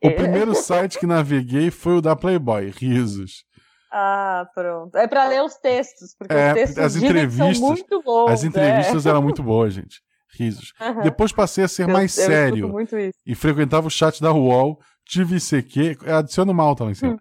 O 0.03 0.09
é. 0.09 0.11
primeiro 0.11 0.53
site 0.55 0.99
que 0.99 1.07
naveguei 1.07 1.71
foi 1.71 1.99
o 1.99 2.01
da 2.01 2.17
Playboy, 2.17 2.71
risos. 2.71 3.45
Ah, 3.93 4.47
pronto. 4.53 4.97
É 4.97 5.07
para 5.07 5.29
ler 5.29 5.43
os 5.43 5.55
textos, 5.57 6.15
porque 6.19 6.35
é, 6.35 6.49
os 6.49 6.55
textos 6.55 6.79
as 6.79 6.97
entrevistas, 6.97 7.59
são 7.59 7.69
muito 7.69 8.03
bons. 8.03 8.31
As 8.31 8.45
entrevistas 8.45 9.07
é. 9.07 9.11
eram 9.11 9.23
muito 9.23 9.43
boas, 9.45 9.75
gente 9.75 10.03
risos. 10.37 10.73
Uhum. 10.81 11.03
Depois 11.03 11.33
passei 11.33 11.65
a 11.65 11.69
ser 11.69 11.89
eu, 11.89 11.93
mais 11.93 12.17
eu 12.17 12.27
sério 12.27 12.75
e 13.27 13.35
frequentava 13.35 13.87
o 13.87 13.91
chat 13.91 14.21
da 14.21 14.33
UOL, 14.33 14.79
tive 15.07 15.37
ICQ, 15.37 15.99
adiciono 16.11 16.53
mal 16.53 16.77
lá 16.79 16.91
em 16.91 16.95
cima. 16.95 17.13
Hum. 17.13 17.19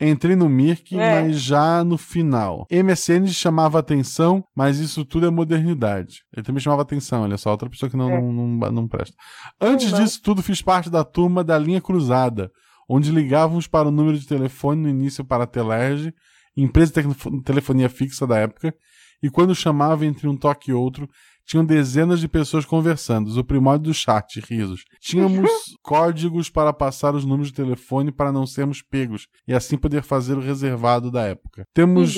Entrei 0.00 0.34
no 0.34 0.48
Mirk, 0.48 0.98
é. 0.98 1.22
mas 1.22 1.40
já 1.40 1.84
no 1.84 1.96
final. 1.96 2.66
MSN 2.70 3.28
chamava 3.28 3.78
atenção, 3.78 4.42
mas 4.54 4.78
isso 4.78 5.04
tudo 5.04 5.26
é 5.26 5.30
modernidade. 5.30 6.22
Ele 6.34 6.44
também 6.44 6.60
chamava 6.60 6.82
atenção, 6.82 7.22
olha 7.22 7.36
só, 7.36 7.50
outra 7.50 7.70
pessoa 7.70 7.88
que 7.88 7.96
não, 7.96 8.10
é. 8.10 8.20
não, 8.20 8.32
não, 8.32 8.72
não, 8.72 8.88
presta. 8.88 9.14
Antes 9.60 9.92
disso 9.92 10.20
tudo, 10.20 10.42
fiz 10.42 10.60
parte 10.60 10.90
da 10.90 11.04
turma 11.04 11.44
da 11.44 11.56
linha 11.56 11.80
cruzada, 11.80 12.50
onde 12.88 13.12
ligávamos 13.12 13.68
para 13.68 13.88
o 13.88 13.92
número 13.92 14.18
de 14.18 14.26
telefone 14.26 14.82
no 14.82 14.88
início 14.88 15.24
para 15.24 15.44
a 15.44 15.46
Telerge, 15.46 16.12
empresa 16.56 17.00
de 17.00 17.42
telefonia 17.42 17.88
fixa 17.88 18.26
da 18.26 18.38
época, 18.38 18.74
e 19.22 19.30
quando 19.30 19.54
chamava 19.54 20.04
entre 20.04 20.26
um 20.26 20.36
toque 20.36 20.72
e 20.72 20.74
outro, 20.74 21.08
tinham 21.44 21.64
dezenas 21.64 22.20
de 22.20 22.28
pessoas 22.28 22.64
conversando, 22.64 23.28
o 23.38 23.44
primórdio 23.44 23.90
do 23.90 23.94
chat, 23.94 24.40
risos. 24.40 24.84
Tínhamos 25.00 25.50
códigos 25.82 26.48
para 26.48 26.72
passar 26.72 27.14
os 27.14 27.24
números 27.24 27.48
de 27.48 27.54
telefone 27.54 28.12
para 28.12 28.32
não 28.32 28.46
sermos 28.46 28.82
pegos 28.82 29.26
e 29.46 29.54
assim 29.54 29.76
poder 29.76 30.02
fazer 30.02 30.36
o 30.36 30.40
reservado 30.40 31.10
da 31.10 31.22
época. 31.22 31.66
Temos 31.74 32.14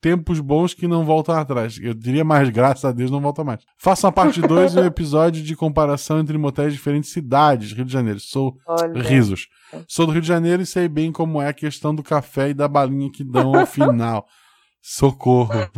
tempos 0.00 0.40
bons 0.40 0.74
que 0.74 0.86
não 0.86 1.04
voltam 1.04 1.34
atrás. 1.34 1.78
Eu 1.80 1.94
diria 1.94 2.24
mais, 2.24 2.48
graças 2.50 2.84
a 2.84 2.92
Deus, 2.92 3.10
não 3.10 3.20
volta 3.20 3.42
mais. 3.42 3.64
Faça 3.78 4.08
a 4.08 4.12
parte 4.12 4.40
2 4.40 4.74
do 4.74 4.84
episódio 4.84 5.42
de 5.42 5.56
comparação 5.56 6.20
entre 6.20 6.36
motéis 6.38 6.72
de 6.72 6.76
diferentes 6.76 7.10
cidades, 7.10 7.72
Rio 7.72 7.84
de 7.84 7.92
Janeiro. 7.92 8.20
Sou 8.20 8.56
Olha. 8.66 9.02
risos. 9.02 9.48
Sou 9.88 10.06
do 10.06 10.12
Rio 10.12 10.22
de 10.22 10.28
Janeiro 10.28 10.62
e 10.62 10.66
sei 10.66 10.88
bem 10.88 11.10
como 11.10 11.40
é 11.40 11.48
a 11.48 11.52
questão 11.52 11.94
do 11.94 12.02
café 12.02 12.50
e 12.50 12.54
da 12.54 12.68
balinha 12.68 13.10
que 13.10 13.24
dão 13.24 13.56
ao 13.56 13.66
final. 13.66 14.26
Socorro. 14.80 15.68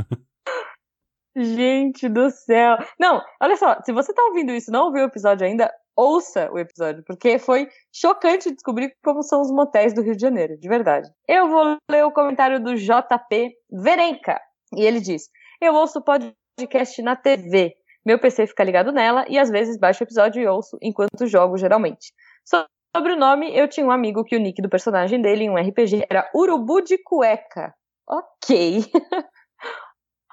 Gente 1.39 2.09
do 2.09 2.31
céu. 2.31 2.77
Não, 2.99 3.23
olha 3.41 3.57
só, 3.57 3.81
se 3.85 3.93
você 3.93 4.13
tá 4.13 4.23
ouvindo 4.25 4.53
isso 4.53 4.71
e 4.71 4.73
não 4.73 4.87
ouviu 4.87 5.03
o 5.03 5.07
episódio 5.07 5.47
ainda, 5.47 5.73
ouça 5.97 6.51
o 6.53 6.59
episódio, 6.59 7.05
porque 7.07 7.39
foi 7.39 7.69
chocante 7.93 8.53
descobrir 8.53 8.93
como 9.05 9.23
são 9.23 9.41
os 9.41 9.51
motéis 9.51 9.95
do 9.95 10.03
Rio 10.03 10.17
de 10.17 10.23
Janeiro, 10.23 10.59
de 10.59 10.69
verdade. 10.69 11.09
Eu 11.29 11.49
vou 11.49 11.77
ler 11.91 12.05
o 12.05 12.13
comentário 12.13 12.63
do 12.63 12.75
JP 12.75 13.53
Verenca, 13.71 14.41
e 14.75 14.85
ele 14.85 15.01
diz: 15.01 15.29
Eu 15.61 15.75
ouço 15.75 16.03
podcast 16.03 17.03
na 17.03 17.17
TV. 17.17 17.75
Meu 18.05 18.19
PC 18.19 18.47
fica 18.47 18.65
ligado 18.65 18.91
nela 18.91 19.25
e 19.29 19.39
às 19.39 19.51
vezes 19.51 19.79
baixo 19.79 20.03
o 20.03 20.07
episódio 20.07 20.43
e 20.43 20.47
ouço 20.47 20.79
enquanto 20.83 21.27
jogo, 21.27 21.57
geralmente. 21.57 22.13
Sobre 22.45 23.13
o 23.13 23.17
nome, 23.17 23.55
eu 23.55 23.69
tinha 23.69 23.87
um 23.87 23.91
amigo 23.91 24.25
que 24.25 24.35
o 24.35 24.41
nick 24.41 24.63
do 24.63 24.69
personagem 24.69 25.21
dele 25.21 25.45
em 25.45 25.51
um 25.51 25.57
RPG 25.57 26.07
era 26.09 26.29
Urubu 26.35 26.81
de 26.81 26.97
Cueca. 26.99 27.75
Ok. 28.09 28.85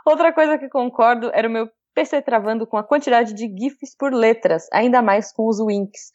Outra 0.05 0.31
coisa 0.31 0.57
que 0.57 0.69
concordo 0.69 1.31
era 1.33 1.47
o 1.47 1.51
meu 1.51 1.67
PC 1.95 2.21
travando 2.21 2.67
com 2.67 2.77
a 2.77 2.83
quantidade 2.83 3.33
de 3.33 3.47
GIFs 3.47 3.95
por 3.97 4.13
letras, 4.13 4.67
ainda 4.71 5.01
mais 5.01 5.31
com 5.31 5.47
os 5.47 5.57
winks. 5.59 6.11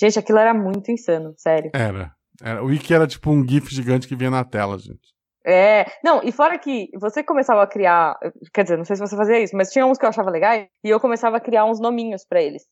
Gente, 0.00 0.18
aquilo 0.18 0.38
era 0.38 0.54
muito 0.54 0.90
insano, 0.90 1.34
sério. 1.36 1.70
Era. 1.74 2.12
era. 2.42 2.62
O 2.62 2.66
wiki 2.66 2.92
era 2.92 3.06
tipo 3.06 3.30
um 3.30 3.46
GIF 3.46 3.72
gigante 3.72 4.08
que 4.08 4.16
vinha 4.16 4.30
na 4.30 4.44
tela, 4.44 4.78
gente. 4.78 5.16
É, 5.46 5.86
não, 6.04 6.20
e 6.22 6.32
fora 6.32 6.58
que 6.58 6.90
você 7.00 7.22
começava 7.22 7.62
a 7.62 7.66
criar, 7.66 8.18
quer 8.52 8.64
dizer, 8.64 8.76
não 8.76 8.84
sei 8.84 8.96
se 8.96 9.00
você 9.00 9.16
fazia 9.16 9.40
isso, 9.40 9.56
mas 9.56 9.70
tinha 9.70 9.86
uns 9.86 9.96
que 9.96 10.04
eu 10.04 10.08
achava 10.08 10.30
legais 10.30 10.66
e 10.84 10.90
eu 10.90 11.00
começava 11.00 11.36
a 11.36 11.40
criar 11.40 11.64
uns 11.64 11.80
nominhos 11.80 12.24
para 12.24 12.42
eles. 12.42 12.64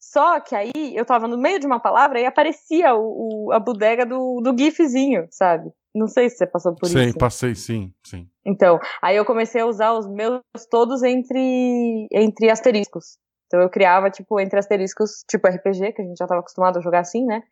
Só 0.00 0.40
que 0.40 0.54
aí 0.54 0.72
eu 0.94 1.04
tava 1.04 1.28
no 1.28 1.38
meio 1.38 1.60
de 1.60 1.66
uma 1.66 1.80
palavra 1.80 2.20
e 2.20 2.26
aparecia 2.26 2.94
o, 2.94 3.46
o 3.46 3.52
a 3.52 3.60
bodega 3.60 4.04
do, 4.04 4.40
do 4.42 4.56
GIFzinho, 4.56 5.26
sabe? 5.30 5.70
Não 5.94 6.08
sei 6.08 6.28
se 6.28 6.38
você 6.38 6.46
passou 6.46 6.74
por 6.74 6.88
sim, 6.88 6.98
isso. 6.98 7.12
Sim, 7.12 7.18
passei, 7.18 7.54
sim, 7.54 7.94
sim. 8.04 8.28
Então, 8.46 8.78
aí 9.02 9.16
eu 9.16 9.24
comecei 9.24 9.60
a 9.60 9.66
usar 9.66 9.92
os 9.92 10.06
meus 10.06 10.40
todos 10.70 11.02
entre, 11.02 12.06
entre 12.12 12.50
asteriscos. 12.50 13.16
Então 13.46 13.60
eu 13.60 13.70
criava, 13.70 14.10
tipo, 14.10 14.40
entre 14.40 14.58
asteriscos, 14.58 15.24
tipo 15.28 15.46
RPG, 15.46 15.92
que 15.92 16.02
a 16.02 16.04
gente 16.04 16.18
já 16.18 16.24
estava 16.24 16.40
acostumado 16.40 16.78
a 16.78 16.82
jogar 16.82 17.00
assim, 17.00 17.24
né? 17.24 17.42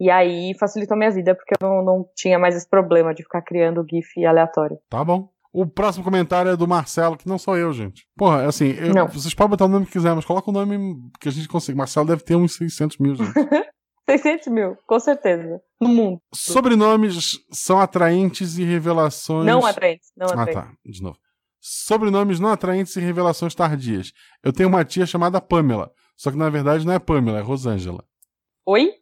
E 0.00 0.10
aí 0.10 0.54
facilitou 0.58 0.96
minha 0.96 1.10
vida, 1.10 1.34
porque 1.34 1.54
eu 1.60 1.68
não, 1.68 1.84
não 1.84 2.06
tinha 2.16 2.38
mais 2.38 2.56
esse 2.56 2.68
problema 2.68 3.12
de 3.12 3.22
ficar 3.22 3.42
criando 3.42 3.84
GIF 3.88 4.24
aleatório. 4.24 4.78
Tá 4.88 5.04
bom. 5.04 5.28
O 5.52 5.66
próximo 5.66 6.04
comentário 6.04 6.50
é 6.50 6.56
do 6.56 6.66
Marcelo, 6.66 7.16
que 7.16 7.28
não 7.28 7.36
sou 7.36 7.56
eu, 7.56 7.72
gente. 7.72 8.06
Porra, 8.16 8.46
assim, 8.46 8.70
eu, 8.70 9.08
vocês 9.08 9.34
podem 9.34 9.50
botar 9.50 9.64
o 9.64 9.68
nome 9.68 9.84
que 9.84 9.92
quiser, 9.92 10.14
mas 10.14 10.24
coloca 10.24 10.48
o 10.48 10.54
nome 10.54 10.96
que 11.20 11.28
a 11.28 11.32
gente 11.32 11.48
consegue. 11.48 11.76
Marcelo 11.76 12.06
deve 12.06 12.22
ter 12.22 12.36
uns 12.36 12.56
600 12.56 12.98
mil, 12.98 13.14
gente. 13.16 13.32
600 14.18 14.46
mil, 14.48 14.76
com 14.86 14.98
certeza. 14.98 15.60
No 15.80 15.88
mundo. 15.88 16.20
Sobrenomes 16.34 17.38
são 17.52 17.80
atraentes 17.80 18.58
e 18.58 18.64
revelações. 18.64 19.46
Não 19.46 19.64
atraentes, 19.64 20.10
não 20.16 20.26
atraentes. 20.26 20.56
Ah, 20.56 20.62
tá. 20.62 20.72
De 20.84 21.02
novo. 21.02 21.18
Sobrenomes 21.60 22.40
não 22.40 22.50
atraentes 22.50 22.96
e 22.96 23.00
revelações 23.00 23.54
tardias. 23.54 24.12
Eu 24.42 24.52
tenho 24.52 24.68
uma 24.68 24.84
tia 24.84 25.06
chamada 25.06 25.40
Pamela. 25.40 25.90
Só 26.16 26.30
que 26.30 26.36
na 26.36 26.50
verdade 26.50 26.86
não 26.86 26.92
é 26.92 26.98
Pamela, 26.98 27.38
é 27.38 27.42
Rosângela. 27.42 28.04
Oi? 28.66 28.92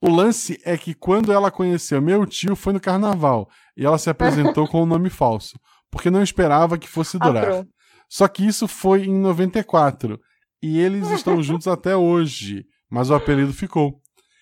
O 0.00 0.08
lance 0.08 0.60
é 0.64 0.78
que 0.78 0.94
quando 0.94 1.32
ela 1.32 1.50
conheceu 1.50 2.00
meu 2.00 2.24
tio 2.24 2.56
foi 2.56 2.72
no 2.72 2.80
carnaval 2.80 3.48
e 3.76 3.84
ela 3.84 3.98
se 3.98 4.08
apresentou 4.08 4.66
com 4.68 4.82
um 4.82 4.86
nome 4.86 5.10
falso, 5.10 5.58
porque 5.90 6.10
não 6.10 6.22
esperava 6.22 6.78
que 6.78 6.88
fosse 6.88 7.16
ah, 7.20 7.26
durar. 7.26 7.66
Só 8.08 8.26
que 8.26 8.46
isso 8.46 8.66
foi 8.66 9.04
em 9.04 9.18
94 9.18 10.18
e 10.62 10.78
eles 10.78 11.10
estão 11.10 11.40
juntos 11.42 11.66
até 11.68 11.96
hoje, 11.96 12.64
mas 12.88 13.10
o 13.10 13.14
apelido 13.14 13.52
ficou. 13.52 14.00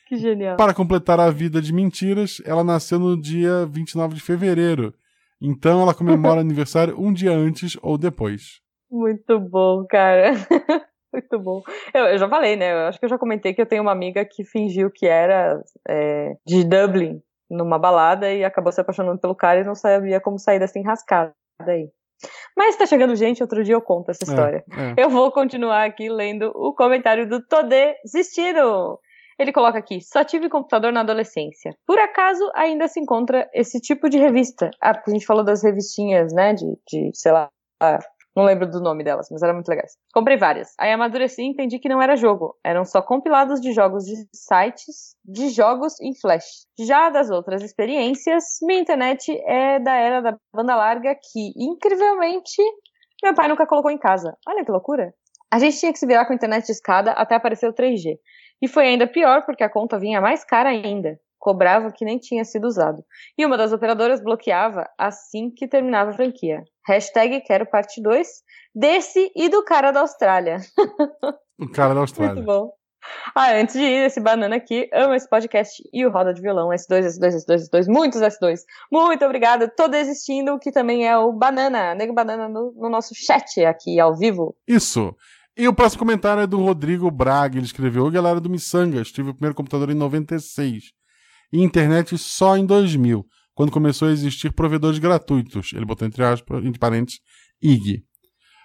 Que 0.08 0.16
genial. 0.16 0.56
Para 0.56 0.72
completar 0.72 1.20
a 1.20 1.30
vida 1.30 1.60
de 1.60 1.70
mentiras, 1.70 2.40
ela 2.46 2.64
nasceu 2.64 2.98
no 2.98 3.20
dia 3.20 3.66
29 3.66 4.14
de 4.14 4.22
fevereiro. 4.22 4.94
Então 5.40 5.82
ela 5.82 5.94
comemora 5.94 6.40
aniversário 6.40 6.98
um 6.98 7.12
dia 7.12 7.30
antes 7.30 7.76
ou 7.82 7.98
depois. 7.98 8.60
Muito 8.90 9.38
bom, 9.38 9.84
cara. 9.86 10.32
Muito 11.12 11.38
bom. 11.38 11.62
Eu, 11.92 12.04
eu, 12.04 12.18
já 12.18 12.28
falei, 12.28 12.56
né? 12.56 12.72
Eu 12.72 12.86
acho 12.88 12.98
que 12.98 13.04
eu 13.04 13.08
já 13.08 13.18
comentei 13.18 13.52
que 13.52 13.60
eu 13.60 13.66
tenho 13.66 13.82
uma 13.82 13.92
amiga 13.92 14.24
que 14.24 14.44
fingiu 14.44 14.90
que 14.90 15.06
era 15.06 15.62
é, 15.86 16.36
de 16.46 16.64
Dublin 16.64 17.20
numa 17.50 17.78
balada 17.78 18.32
e 18.32 18.44
acabou 18.44 18.72
se 18.72 18.80
apaixonando 18.80 19.18
pelo 19.18 19.34
cara 19.34 19.60
e 19.60 19.64
não 19.64 19.74
sabia 19.74 20.20
como 20.20 20.38
sair 20.38 20.58
dessa 20.58 20.78
enrascada 20.78 21.32
aí. 21.66 21.90
Mas 22.56 22.76
tá 22.76 22.84
chegando 22.84 23.16
gente, 23.16 23.42
outro 23.42 23.62
dia 23.62 23.74
eu 23.74 23.80
conto 23.80 24.10
essa 24.10 24.24
é, 24.24 24.26
história. 24.26 24.64
É, 24.70 25.00
é. 25.00 25.04
Eu 25.04 25.08
vou 25.08 25.30
continuar 25.32 25.84
aqui 25.84 26.08
lendo 26.08 26.50
o 26.54 26.74
comentário 26.74 27.28
do 27.28 27.44
Todê 27.46 27.94
Desistiram. 28.04 28.98
Ele 29.38 29.52
coloca 29.52 29.78
aqui: 29.78 30.00
só 30.00 30.25
tive 30.25 30.49
computador 30.49 30.92
na 30.92 31.00
adolescência. 31.00 31.75
Por 31.87 31.99
acaso 31.99 32.50
ainda 32.54 32.88
se 32.88 33.00
encontra 33.00 33.49
esse 33.54 33.80
tipo 33.80 34.09
de 34.09 34.18
revista? 34.18 34.71
Ah, 34.80 34.92
porque 34.95 35.11
a 35.11 35.14
gente 35.14 35.26
falou 35.26 35.45
das 35.45 35.62
revistinhas, 35.62 36.33
né? 36.33 36.54
De, 36.54 36.66
de 36.87 37.11
sei 37.14 37.33
lá. 37.33 37.49
Não 38.37 38.45
lembro 38.45 38.71
do 38.71 38.80
nome 38.80 39.02
delas, 39.02 39.26
mas 39.33 39.42
eram 39.42 39.54
muito 39.54 39.68
legais. 39.68 39.97
Comprei 40.14 40.37
várias. 40.37 40.73
Aí 40.78 40.92
amadureci 40.92 41.42
e 41.42 41.47
entendi 41.47 41.80
que 41.80 41.88
não 41.88 42.00
era 42.00 42.14
jogo. 42.14 42.54
Eram 42.64 42.85
só 42.85 43.02
compilados 43.02 43.61
de 43.61 43.73
jogos 43.73 44.04
de 44.04 44.14
sites 44.33 45.16
de 45.25 45.49
jogos 45.49 46.00
em 46.00 46.14
Flash. 46.14 46.66
Já 46.78 47.11
das 47.11 47.30
outras 47.30 47.64
experiências, 47.64 48.59
minha 48.62 48.78
internet 48.78 49.33
é 49.45 49.80
da 49.80 49.97
era 49.97 50.21
da 50.21 50.37
banda 50.54 50.76
larga 50.76 51.16
que, 51.16 51.52
incrivelmente, 51.57 52.62
meu 53.25 53.35
pai 53.35 53.49
nunca 53.49 53.66
colocou 53.66 53.90
em 53.90 53.99
casa. 53.99 54.37
Olha 54.47 54.64
que 54.64 54.71
loucura. 54.71 55.12
A 55.50 55.59
gente 55.59 55.78
tinha 55.78 55.92
que 55.92 55.99
se 55.99 56.07
virar 56.07 56.26
com 56.26 56.33
internet 56.33 56.66
de 56.66 56.73
escada 56.73 57.12
até 57.12 57.35
aparecer 57.35 57.68
o 57.68 57.73
3G. 57.73 58.18
E 58.60 58.68
foi 58.68 58.86
ainda 58.86 59.06
pior 59.06 59.44
porque 59.44 59.62
a 59.62 59.70
conta 59.70 59.98
vinha 59.98 60.20
mais 60.20 60.44
cara 60.44 60.70
ainda. 60.70 61.18
Cobrava 61.38 61.92
que 61.92 62.04
nem 62.04 62.18
tinha 62.18 62.44
sido 62.44 62.66
usado. 62.66 63.04
E 63.36 63.46
uma 63.46 63.56
das 63.56 63.72
operadoras 63.72 64.22
bloqueava 64.22 64.88
assim 64.98 65.50
que 65.50 65.68
terminava 65.68 66.10
a 66.10 66.14
franquia. 66.14 66.64
Hashtag 66.86 67.40
quero 67.42 67.66
parte 67.66 68.02
2 68.02 68.26
desse 68.74 69.30
e 69.36 69.48
do 69.48 69.64
cara 69.64 69.92
da 69.92 70.00
Austrália. 70.00 70.58
O 71.58 71.70
cara 71.70 71.94
da 71.94 72.00
Austrália. 72.02 72.34
Muito 72.34 72.46
bom. 72.46 72.72
Ah, 73.34 73.52
antes 73.52 73.74
de 73.74 73.82
ir, 73.82 74.06
esse 74.06 74.20
banana 74.20 74.56
aqui, 74.56 74.88
ama 74.92 75.16
esse 75.16 75.28
podcast 75.28 75.82
e 75.92 76.04
o 76.04 76.10
Roda 76.10 76.34
de 76.34 76.42
Violão, 76.42 76.68
S2, 76.68 77.06
S2, 77.06 77.44
S2, 77.46 77.68
S2, 77.70 77.86
muitos 77.88 78.20
S2. 78.20 78.58
Muito 78.90 79.24
obrigada, 79.24 79.68
tô 79.68 79.88
desistindo, 79.88 80.58
que 80.58 80.72
também 80.72 81.06
é 81.06 81.16
o 81.16 81.32
Banana, 81.32 81.94
Nego 81.94 82.12
Banana 82.12 82.48
no, 82.48 82.72
no 82.76 82.90
nosso 82.90 83.14
chat 83.14 83.64
aqui, 83.64 83.98
ao 84.00 84.16
vivo. 84.16 84.54
Isso. 84.66 85.14
E 85.58 85.66
o 85.66 85.74
próximo 85.74 85.98
comentário 86.00 86.40
é 86.42 86.46
do 86.46 86.58
Rodrigo 86.58 87.10
Braga. 87.10 87.56
Ele 87.58 87.66
escreveu: 87.66 88.04
Oi, 88.04 88.10
galera 88.12 88.40
do 88.40 88.48
Missangas. 88.48 89.10
Tive 89.10 89.30
o 89.30 89.34
primeiro 89.34 89.54
computador 89.56 89.90
em 89.90 89.94
96 89.94 90.84
e 91.52 91.62
internet 91.62 92.16
só 92.16 92.56
em 92.56 92.64
2000, 92.64 93.24
quando 93.54 93.72
começou 93.72 94.08
a 94.08 94.12
existir 94.12 94.52
provedores 94.52 94.98
gratuitos. 94.98 95.72
Ele 95.74 95.84
botou 95.84 96.06
entre 96.06 96.22
aspas, 96.22 96.64
entre 96.64 96.78
parênteses, 96.78 97.20
IG. 97.60 98.04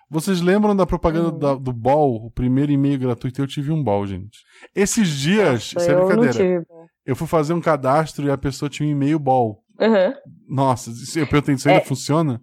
Vocês 0.10 0.42
lembram 0.42 0.76
da 0.76 0.86
propaganda 0.86 1.30
Hum. 1.34 1.40
da- 1.40 1.56
do 1.56 1.74
Ball, 1.74 2.14
o 2.26 2.30
primeiro 2.30 2.72
e-mail 2.72 3.00
gratuito? 3.00 3.42
Eu 3.42 3.48
tive 3.48 3.72
um 3.72 3.82
Ball, 3.84 4.06
gente. 4.06 4.38
Esses 4.76 5.08
dias, 5.10 5.74
Nossa, 5.74 5.80
sem 5.88 5.96
não 5.96 6.06
brincadeira, 6.06 6.34
tive. 6.62 6.66
eu 7.06 7.16
fui 7.16 7.26
fazer 7.26 7.54
um 7.54 7.62
cadastro 7.62 8.28
e 8.28 8.30
a 8.30 8.38
pessoa 8.38 8.70
tinha 8.70 8.88
um 8.88 8.92
e-mail 8.92 9.18
Ball. 9.18 9.64
Uhum. 9.80 10.14
Nossa, 10.48 10.92
isso- 10.92 11.18
eu 11.18 11.26
perguntei, 11.26 11.56
isso 11.56 11.68
ainda 11.68 11.82
É. 11.82 11.86
funciona? 11.86 12.40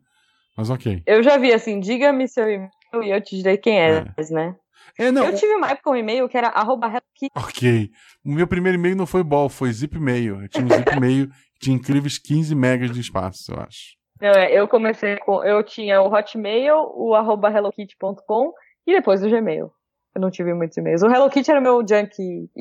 Mas 0.56 0.68
ok. 0.68 1.00
Eu 1.06 1.22
já 1.22 1.38
vi 1.38 1.52
assim, 1.52 1.78
diga-me 1.78 2.26
seu 2.26 2.50
e-mail 2.50 2.70
e 3.02 3.10
eu 3.10 3.20
te 3.22 3.36
direi 3.36 3.56
quem 3.56 3.78
é, 3.80 4.04
né? 4.30 4.56
É, 4.98 5.10
não, 5.10 5.24
Eu 5.24 5.34
tive 5.34 5.54
uma 5.54 5.70
época 5.70 5.90
um 5.90 5.96
e-mail 5.96 6.28
que 6.28 6.36
era 6.36 6.48
arroba 6.48 6.88
Hello 6.88 7.00
Kitty. 7.14 7.32
Ok. 7.36 7.90
O 8.24 8.30
meu 8.32 8.46
primeiro 8.46 8.76
e-mail 8.76 8.96
não 8.96 9.06
foi 9.06 9.22
Ball, 9.22 9.48
foi 9.48 9.72
Zipmail. 9.72 10.42
Eu 10.42 10.48
tinha 10.48 10.64
um 10.64 10.68
Zipmail 10.68 11.28
que 11.28 11.60
tinha 11.60 11.76
incríveis 11.76 12.18
15 12.18 12.54
megas 12.54 12.90
de 12.90 13.00
espaço, 13.00 13.52
eu 13.52 13.60
acho. 13.60 13.96
Não, 14.20 14.28
é, 14.30 14.52
eu 14.52 14.66
comecei 14.68 15.16
com. 15.18 15.42
Eu 15.44 15.62
tinha 15.62 16.02
o 16.02 16.12
Hotmail, 16.12 16.74
o 16.94 17.14
arroba 17.14 17.50
hellokitty.com 17.50 18.52
e 18.86 18.92
depois 18.92 19.22
o 19.22 19.30
Gmail. 19.30 19.70
Eu 20.14 20.20
não 20.20 20.30
tive 20.30 20.52
muitos 20.52 20.76
e-mails. 20.76 21.02
O 21.02 21.06
Hello 21.06 21.30
Kitty 21.30 21.50
era 21.50 21.60
meu 21.60 21.80
junk 21.88 22.10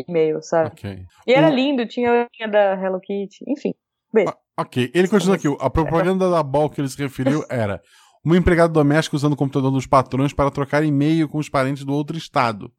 e-mail, 0.08 0.42
sabe? 0.42 0.68
Ok. 0.68 1.00
E 1.26 1.34
era 1.34 1.48
O- 1.50 1.54
lindo, 1.54 1.86
tinha 1.88 2.12
a 2.12 2.28
linha 2.38 2.48
da 2.52 2.74
Hello 2.82 3.00
Kitty, 3.02 3.44
enfim. 3.48 3.74
Beijo. 4.14 4.32
Ok. 4.58 4.92
Ele 4.94 5.08
continua 5.08 5.36
aqui. 5.36 5.48
A 5.60 5.70
propaganda 5.70 6.30
da 6.30 6.44
Ball 6.44 6.70
que 6.70 6.80
ele 6.80 6.88
se 6.88 7.02
referiu 7.02 7.44
era 7.50 7.82
uma 8.24 8.38
empregada 8.38 8.72
doméstica 8.72 9.16
usando 9.16 9.34
o 9.34 9.38
computador 9.38 9.72
dos 9.72 9.86
patrões 9.86 10.34
para 10.34 10.52
trocar 10.52 10.84
e-mail 10.84 11.28
com 11.28 11.38
os 11.38 11.50
parentes 11.50 11.84
do 11.84 11.94
outro 11.94 12.18
estado. 12.18 12.72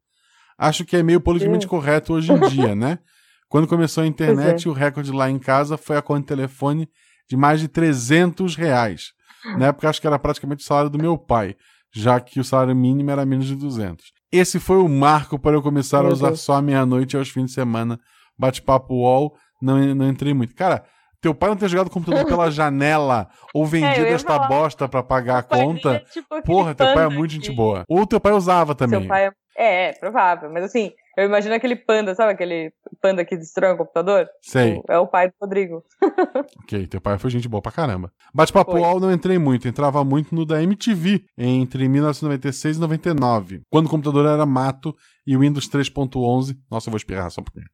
Acho 0.57 0.85
que 0.85 0.95
é 0.95 1.03
meio 1.03 1.19
politicamente 1.19 1.67
correto 1.67 2.13
hoje 2.13 2.31
em 2.31 2.39
dia, 2.49 2.75
né? 2.75 2.99
Quando 3.49 3.67
começou 3.67 4.03
a 4.03 4.07
internet, 4.07 4.63
Pois 4.63 4.65
o 4.67 4.71
recorde 4.71 5.11
lá 5.11 5.29
em 5.29 5.37
casa 5.39 5.75
foi 5.75 5.97
a 5.97 6.01
conta 6.01 6.21
de 6.21 6.27
telefone 6.27 6.87
de 7.29 7.35
mais 7.35 7.59
de 7.59 7.67
300 7.67 8.55
reais. 8.55 9.11
Na 9.57 9.67
época, 9.67 9.89
acho 9.89 9.99
que 9.99 10.07
era 10.07 10.19
praticamente 10.19 10.63
o 10.63 10.65
salário 10.65 10.89
do 10.89 10.99
meu 10.99 11.17
pai, 11.17 11.55
já 11.93 12.19
que 12.19 12.39
o 12.39 12.43
salário 12.43 12.75
mínimo 12.75 13.09
era 13.09 13.25
menos 13.25 13.45
de 13.45 13.55
200. 13.55 14.05
Esse 14.31 14.59
foi 14.59 14.77
o 14.77 14.87
marco 14.87 15.37
para 15.37 15.55
eu 15.55 15.61
começar 15.61 16.05
a 16.05 16.09
usar 16.09 16.35
só 16.35 16.53
à 16.53 16.61
meia-noite 16.61 17.15
e 17.15 17.17
aos 17.17 17.29
fins 17.29 17.47
de 17.47 17.51
semana. 17.51 17.99
Bate-papo 18.37 18.93
UOL, 18.93 19.35
não, 19.61 19.93
não 19.93 20.09
entrei 20.09 20.33
muito. 20.33 20.55
Cara, 20.55 20.85
teu 21.21 21.33
pai 21.35 21.49
não 21.49 21.57
ter 21.57 21.69
jogado 21.69 21.87
o 21.87 21.91
computador 21.91 22.25
pela 22.25 22.49
janela 22.51 23.29
ou 23.53 23.65
vendido 23.65 24.05
ia 24.07 24.13
esta 24.15 24.33
falar. 24.35 24.47
bosta 24.47 24.87
para 24.89 25.03
pagar 25.03 25.37
a 25.39 25.43
conta. 25.43 25.95
é 25.95 25.99
tipo 25.99 26.41
Porra, 26.43 26.73
teu 26.75 26.93
pai 26.93 27.05
é 27.05 27.09
muito 27.09 27.31
gente 27.33 27.51
boa. 27.51 27.83
Ou 27.87 28.05
teu 28.07 28.19
pai 28.19 28.33
usava 28.33 28.73
também. 28.75 29.07
Pai 29.07 29.27
é... 29.27 29.31
é, 29.55 29.89
é, 29.89 29.93
provável. 29.93 30.49
Mas 30.51 30.63
assim, 30.63 30.91
eu 31.17 31.25
imagino 31.25 31.53
aquele 31.53 31.75
panda, 31.75 32.15
sabe 32.15 32.31
aquele 32.31 32.73
panda 33.01 33.23
que 33.23 33.35
destrói 33.37 33.73
o 33.73 33.77
computador? 33.77 34.27
Sei. 34.41 34.77
O- 34.77 34.83
É 34.91 34.97
o 34.97 35.05
pai 35.07 35.27
do 35.29 35.33
Rodrigo. 35.39 35.83
Ok, 36.63 36.87
teu 36.87 37.01
pai 37.01 37.17
foi 37.17 37.29
gente 37.29 37.49
boa 37.49 37.61
pra 37.61 37.71
caramba. 37.71 38.11
Bate-papo. 38.33 38.77
UOL 38.77 38.99
não 38.99 39.11
entrei 39.11 39.37
muito, 39.37 39.67
entrava 39.67 40.03
muito 40.05 40.33
no 40.33 40.45
da 40.45 40.61
MTV, 40.63 41.25
entre 41.37 41.87
1996 41.89 42.77
e 42.77 42.79
99, 42.79 43.61
quando 43.69 43.87
o 43.87 43.89
computador 43.89 44.25
era 44.25 44.45
mato 44.45 44.95
e 45.27 45.35
o 45.35 45.41
Windows 45.41 45.67
3.11... 45.69 46.55
Nossa, 46.69 46.87
eu 46.87 46.91
vou 46.91 46.97
espirrar 46.97 47.29
só 47.29 47.41
um 47.41 47.43
pouquinho. 47.43 47.65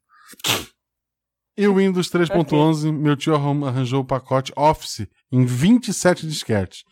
E 1.58 1.68
o 1.68 1.76
Windows 1.76 2.08
3.11, 2.10 2.94
meu 2.94 3.16
tio 3.16 3.34
arranjou 3.34 4.02
o 4.02 4.06
pacote 4.06 4.54
Office 4.56 5.08
em 5.32 5.44
27 5.44 6.28
disquetes. 6.28 6.84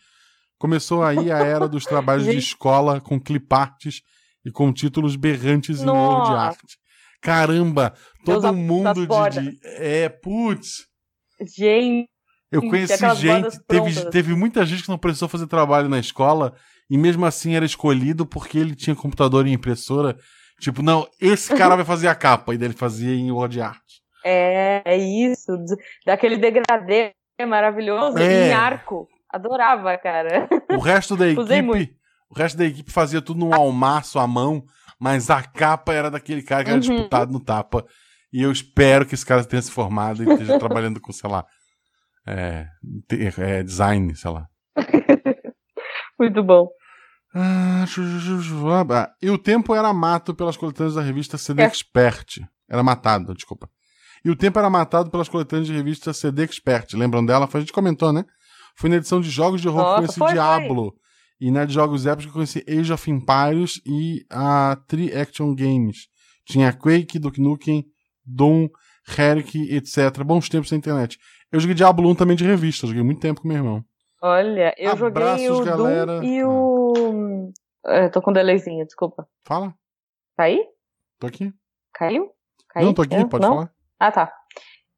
Começou 0.58 1.04
aí 1.04 1.30
a 1.30 1.38
era 1.38 1.68
dos 1.68 1.84
trabalhos 1.84 2.24
de 2.24 2.36
escola 2.38 3.00
com 3.00 3.20
cliparts 3.20 4.02
e 4.44 4.50
com 4.50 4.72
títulos 4.72 5.14
berrantes 5.14 5.80
em 5.80 5.86
Word 5.86 6.30
Nossa. 6.30 6.32
Art. 6.32 6.58
Caramba, 7.22 7.94
todo 8.24 8.38
usava 8.38 8.56
mundo 8.56 8.88
essas 8.88 9.06
bordas. 9.06 9.44
de, 9.44 9.50
de... 9.52 9.58
É, 9.62 10.08
putz... 10.08 10.86
Gente, 11.56 12.08
Eu 12.50 12.62
conheci 12.62 12.96
gente, 13.16 13.60
teve, 13.68 14.10
teve 14.10 14.34
muita 14.34 14.64
gente 14.64 14.82
que 14.82 14.88
não 14.88 14.98
precisou 14.98 15.28
fazer 15.28 15.46
trabalho 15.46 15.88
na 15.88 15.98
escola 15.98 16.54
e 16.88 16.96
mesmo 16.96 17.26
assim 17.26 17.54
era 17.54 17.66
escolhido 17.66 18.24
porque 18.24 18.58
ele 18.58 18.74
tinha 18.74 18.96
computador 18.96 19.46
e 19.46 19.52
impressora. 19.52 20.16
Tipo, 20.58 20.82
não, 20.82 21.06
esse 21.20 21.54
cara 21.54 21.76
vai 21.76 21.84
fazer 21.84 22.08
a 22.08 22.14
capa. 22.14 22.54
E 22.54 22.58
daí 22.58 22.68
ele 22.68 22.74
fazia 22.74 23.14
em 23.14 23.30
Word 23.30 23.60
Art. 23.60 23.82
É, 24.26 24.82
é 24.84 24.96
isso. 24.96 25.52
Daquele 26.04 26.36
degradê 26.36 27.12
maravilhoso 27.46 28.18
É. 28.18 28.48
em 28.48 28.52
arco. 28.52 29.08
Adorava, 29.30 29.96
cara. 29.98 30.48
O 30.70 30.78
resto 30.78 31.16
da 31.16 31.26
equipe, 31.28 31.96
o 32.30 32.34
resto 32.38 32.56
da 32.56 32.64
equipe 32.64 32.90
fazia 32.90 33.20
tudo 33.22 33.40
num 33.40 33.52
almaço 33.54 34.18
à 34.18 34.26
mão, 34.26 34.64
mas 34.98 35.28
a 35.30 35.42
capa 35.42 35.92
era 35.92 36.10
daquele 36.10 36.42
cara 36.42 36.64
que 36.64 36.70
era 36.70 36.76
Uhum. 36.76 36.80
disputado 36.80 37.32
no 37.32 37.40
tapa. 37.40 37.84
E 38.32 38.42
eu 38.42 38.50
espero 38.52 39.06
que 39.06 39.14
esse 39.14 39.24
cara 39.26 39.44
tenha 39.44 39.62
se 39.62 39.70
formado 39.70 40.22
e 40.22 40.28
esteja 40.28 40.58
trabalhando 40.58 41.00
com, 41.00 41.12
sei 41.12 41.30
lá, 41.30 41.44
é, 42.26 42.66
é, 43.38 43.62
design, 43.62 44.14
sei 44.16 44.30
lá. 44.30 44.46
Muito 46.18 46.42
bom. 46.42 46.68
Ah, 47.34 47.84
ah, 47.84 49.10
E 49.20 49.28
o 49.30 49.36
tempo 49.38 49.74
era 49.74 49.92
mato 49.92 50.34
pelas 50.34 50.56
coletâneas 50.56 50.94
da 50.94 51.02
revista 51.02 51.36
CD 51.36 51.62
É. 51.62 51.66
Expert. 51.66 52.40
Era 52.68 52.82
matado, 52.82 53.34
desculpa. 53.34 53.68
E 54.24 54.30
o 54.30 54.36
tempo 54.36 54.58
era 54.58 54.68
matado 54.70 55.10
pelas 55.10 55.28
coletâneas 55.28 55.66
de 55.66 55.74
revista 55.74 56.12
CD 56.12 56.42
Expert. 56.44 56.94
Lembram 56.94 57.24
dela? 57.24 57.46
Foi, 57.46 57.58
a 57.58 57.62
gente 57.62 57.72
comentou, 57.72 58.12
né? 58.12 58.24
Foi 58.76 58.90
na 58.90 58.96
edição 58.96 59.20
de 59.20 59.30
jogos 59.30 59.60
de 59.60 59.68
horror 59.68 59.84
que 59.90 59.94
conheci 59.96 60.18
foi, 60.18 60.32
Diablo. 60.32 60.94
E 61.40 61.50
na 61.50 61.64
de 61.64 61.72
jogos 61.74 62.06
épicos 62.06 62.24
que 62.24 62.30
eu 62.30 62.34
conheci 62.34 62.64
Age 62.68 62.92
of 62.92 63.10
Empires 63.10 63.80
e 63.86 64.24
a 64.30 64.76
Tri 64.88 65.12
Action 65.14 65.54
Games. 65.54 66.08
Tinha 66.46 66.72
Quake, 66.72 67.18
Duke 67.18 67.40
Nukem, 67.40 67.84
Doom, 68.24 68.68
Herrick, 69.18 69.58
etc. 69.74 70.22
Bons 70.24 70.48
tempos 70.48 70.70
na 70.70 70.78
internet. 70.78 71.18
Eu 71.52 71.60
joguei 71.60 71.74
Diablo 71.74 72.08
1 72.10 72.14
também 72.14 72.36
de 72.36 72.44
revista. 72.44 72.86
Joguei 72.86 73.02
muito 73.02 73.20
tempo 73.20 73.40
com 73.42 73.48
meu 73.48 73.56
irmão. 73.58 73.84
Olha, 74.22 74.74
eu 74.78 74.92
Abraços, 74.92 75.46
joguei 75.46 75.62
o 75.62 75.64
galera. 75.64 76.20
Doom 76.20 76.24
e 76.24 76.44
o. 76.44 77.52
É, 77.86 78.08
tô 78.08 78.20
com 78.22 78.30
um 78.30 78.34
delayzinho, 78.34 78.84
desculpa. 78.84 79.26
Fala, 79.44 79.72
Tá 80.36 80.44
aí? 80.44 80.60
tô 81.20 81.26
aqui. 81.26 81.52
Caiu? 81.94 82.30
Caiu? 82.70 82.86
Não, 82.86 82.94
tô 82.94 83.02
aqui, 83.02 83.14
É? 83.14 83.24
pode 83.26 83.42
Não? 83.46 83.54
falar. 83.54 83.72
Ah, 83.98 84.12
tá. 84.12 84.32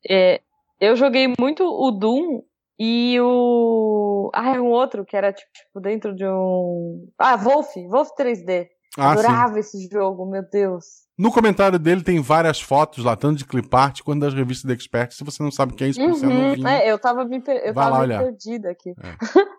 É, 0.08 0.40
eu 0.80 0.96
joguei 0.96 1.32
muito 1.38 1.64
o 1.64 1.90
Doom 1.90 2.42
e 2.78 3.18
o. 3.20 4.30
Ah, 4.34 4.56
é 4.56 4.60
um 4.60 4.70
outro 4.70 5.04
que 5.04 5.16
era 5.16 5.32
tipo 5.32 5.80
dentro 5.80 6.14
de 6.14 6.26
um. 6.26 7.08
Ah, 7.18 7.36
Wolf, 7.36 7.74
Wolf 7.90 8.10
3D. 8.18 8.68
Ah, 8.98 9.12
sim. 9.16 9.20
Adorava 9.26 9.58
esse 9.58 9.88
jogo, 9.90 10.26
meu 10.26 10.42
Deus. 10.50 10.84
No 11.18 11.32
comentário 11.32 11.78
dele 11.78 12.02
tem 12.02 12.20
várias 12.20 12.60
fotos 12.60 13.04
lá, 13.04 13.16
tanto 13.16 13.38
de 13.38 13.44
clipart 13.44 14.02
quanto 14.02 14.20
das 14.20 14.34
revistas 14.34 14.64
da 14.68 14.74
Expert. 14.74 15.12
Se 15.12 15.24
você 15.24 15.42
não 15.42 15.50
sabe 15.50 15.72
o 15.72 15.76
que 15.76 15.84
é 15.84 15.88
isso, 15.88 16.00
porque 16.00 16.14
você 16.18 16.26
Uhum. 16.26 16.48
novinho. 16.48 16.68
É, 16.68 16.90
eu 16.90 16.98
tava 16.98 17.24
me, 17.24 17.40
per- 17.40 17.60
eu 17.64 17.74
Vai 17.74 17.84
tava 17.90 18.06
lá 18.06 18.18
perdida 18.22 18.70
aqui. 18.70 18.90
É. 18.90 19.16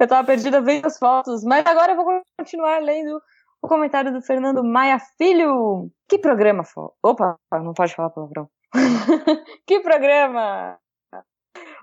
eu 0.00 0.08
tava 0.08 0.26
perdida 0.26 0.60
vendo 0.60 0.86
as 0.86 0.98
fotos, 0.98 1.42
mas 1.44 1.64
agora 1.66 1.92
eu 1.92 1.96
vou 1.96 2.20
continuar 2.38 2.80
lendo 2.82 3.20
o 3.62 3.68
comentário 3.68 4.12
do 4.12 4.20
Fernando 4.22 4.62
Maia 4.64 4.98
Filho. 5.16 5.90
Que 6.08 6.18
programa, 6.18 6.64
fo... 6.64 6.92
Opa, 7.02 7.36
não 7.52 7.72
pode 7.72 7.94
falar 7.94 8.10
palavrão. 8.10 8.48
que 9.66 9.80
programa! 9.80 10.78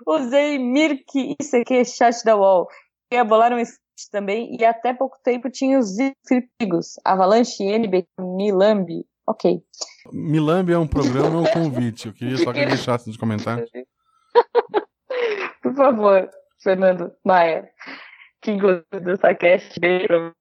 Usei 0.06 0.58
Mirk 0.58 1.04
e 1.16 1.36
CQ 1.42 1.84
Chat 1.84 2.24
da 2.24 2.36
UOL. 2.36 2.66
E 3.10 3.22
bolaram 3.24 3.58
esse 3.58 3.78
também, 4.12 4.56
e 4.58 4.64
até 4.64 4.94
pouco 4.94 5.18
tempo 5.24 5.50
tinha 5.50 5.78
os 5.78 5.96
amigos. 6.30 6.94
Avalanche, 7.04 7.64
NB, 7.64 8.06
Milambi. 8.18 9.04
Ok. 9.26 9.60
Milambi 10.12 10.72
é 10.72 10.78
um 10.78 10.86
programa, 10.86 11.38
é 11.38 11.42
um 11.42 11.52
convite. 11.52 12.06
Eu 12.06 12.14
queria 12.14 12.36
só 12.38 12.52
que 12.52 12.60
ele 12.60 12.68
deixasse 12.68 13.08
nos 13.08 13.16
comentários. 13.16 13.68
Por 15.62 15.74
favor, 15.74 16.30
Fernando 16.62 17.12
Maia, 17.24 17.68
que 18.40 18.52
inclusive 18.52 19.12
essa 19.12 19.34
cast 19.34 19.78
beijo. 19.80 20.32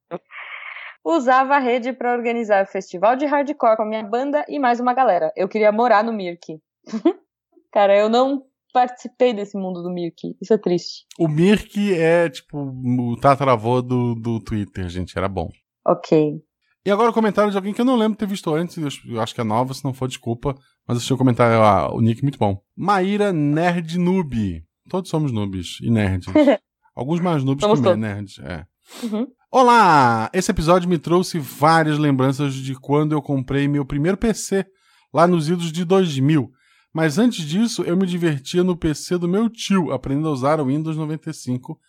Usava 1.10 1.56
a 1.56 1.60
rede 1.60 1.94
para 1.94 2.12
organizar 2.14 2.68
festival 2.68 3.16
de 3.16 3.26
hardcore 3.26 3.78
com 3.78 3.84
a 3.84 3.86
minha 3.86 4.04
banda 4.04 4.44
e 4.50 4.60
mais 4.60 4.82
uma 4.82 4.94
galera. 4.94 5.32
Eu 5.38 5.48
queria 5.48 5.72
morar 5.72 6.04
no 6.04 6.12
Mirk. 6.12 6.60
Cara, 7.72 7.98
eu 7.98 8.10
não 8.10 8.44
participei 8.74 9.34
desse 9.34 9.58
mundo 9.58 9.82
do 9.82 9.90
Mirk. 9.90 10.36
Isso 10.42 10.54
é 10.54 10.58
triste. 10.58 11.06
O 11.18 11.30
Mirk 11.30 11.94
é 11.98 12.30
tipo 12.30 12.58
o 12.60 13.16
tataravô 13.22 13.82
do, 13.82 14.16
do 14.16 14.42
Twitter, 14.42 14.90
gente. 14.90 15.18
Era 15.18 15.30
bom. 15.30 15.48
Ok. 15.88 16.42
E 16.86 16.92
agora 16.92 17.10
o 17.10 17.14
comentário 17.14 17.52
de 17.52 17.58
alguém 17.58 17.74
que 17.74 17.80
eu 17.80 17.86
não 17.86 17.96
lembro 17.96 18.14
de 18.14 18.20
ter 18.20 18.28
visto 18.28 18.54
antes. 18.54 18.76
eu- 19.06 19.22
acho 19.22 19.34
que 19.34 19.40
é 19.40 19.46
nova, 19.46 19.74
se 19.74 19.86
não 19.86 19.94
for, 19.94 20.10
desculpa. 20.10 20.56
Mas 20.86 21.10
o 21.10 21.18
comentário, 21.18 21.62
ah, 21.64 21.90
o 21.96 22.02
nick 22.02 22.22
muito 22.22 22.38
bom. 22.38 22.62
Maíra 22.76 23.32
Nerd 23.32 23.98
Noob. 23.98 24.62
Todos 24.90 25.10
somos 25.10 25.32
noobs 25.32 25.80
e 25.82 25.90
nerds. 25.90 26.28
Alguns 26.94 27.22
mais 27.22 27.46
noobs 27.46 27.62
Somos 27.62 27.80
que 27.80 27.86
todos. 27.86 27.98
nerds. 28.00 28.40
É. 28.40 28.66
Uhum. 29.06 29.28
Olá! 29.50 30.30
Esse 30.34 30.52
episódio 30.52 30.90
me 30.90 30.98
trouxe 30.98 31.40
várias 31.40 31.98
lembranças 31.98 32.54
de 32.54 32.76
quando 32.76 33.14
eu 33.14 33.22
comprei 33.22 33.68
meu 33.68 33.86
primeiro 33.86 34.18
PC, 34.18 34.66
lá 35.14 35.26
nos 35.26 35.48
idos 35.48 35.72
de 35.72 35.86
2000. 35.86 36.52
Mas 36.94 37.18
antes 37.18 37.46
disso, 37.46 37.84
eu 37.84 37.96
me 37.96 38.06
divertia 38.06 38.64
no 38.64 38.76
PC 38.76 39.18
do 39.18 39.28
meu 39.28 39.50
tio, 39.50 39.92
aprendendo 39.94 40.28
a 40.28 40.32
usar 40.32 40.60
o 40.60 40.66
Windows 40.66 40.98
95 40.98 41.80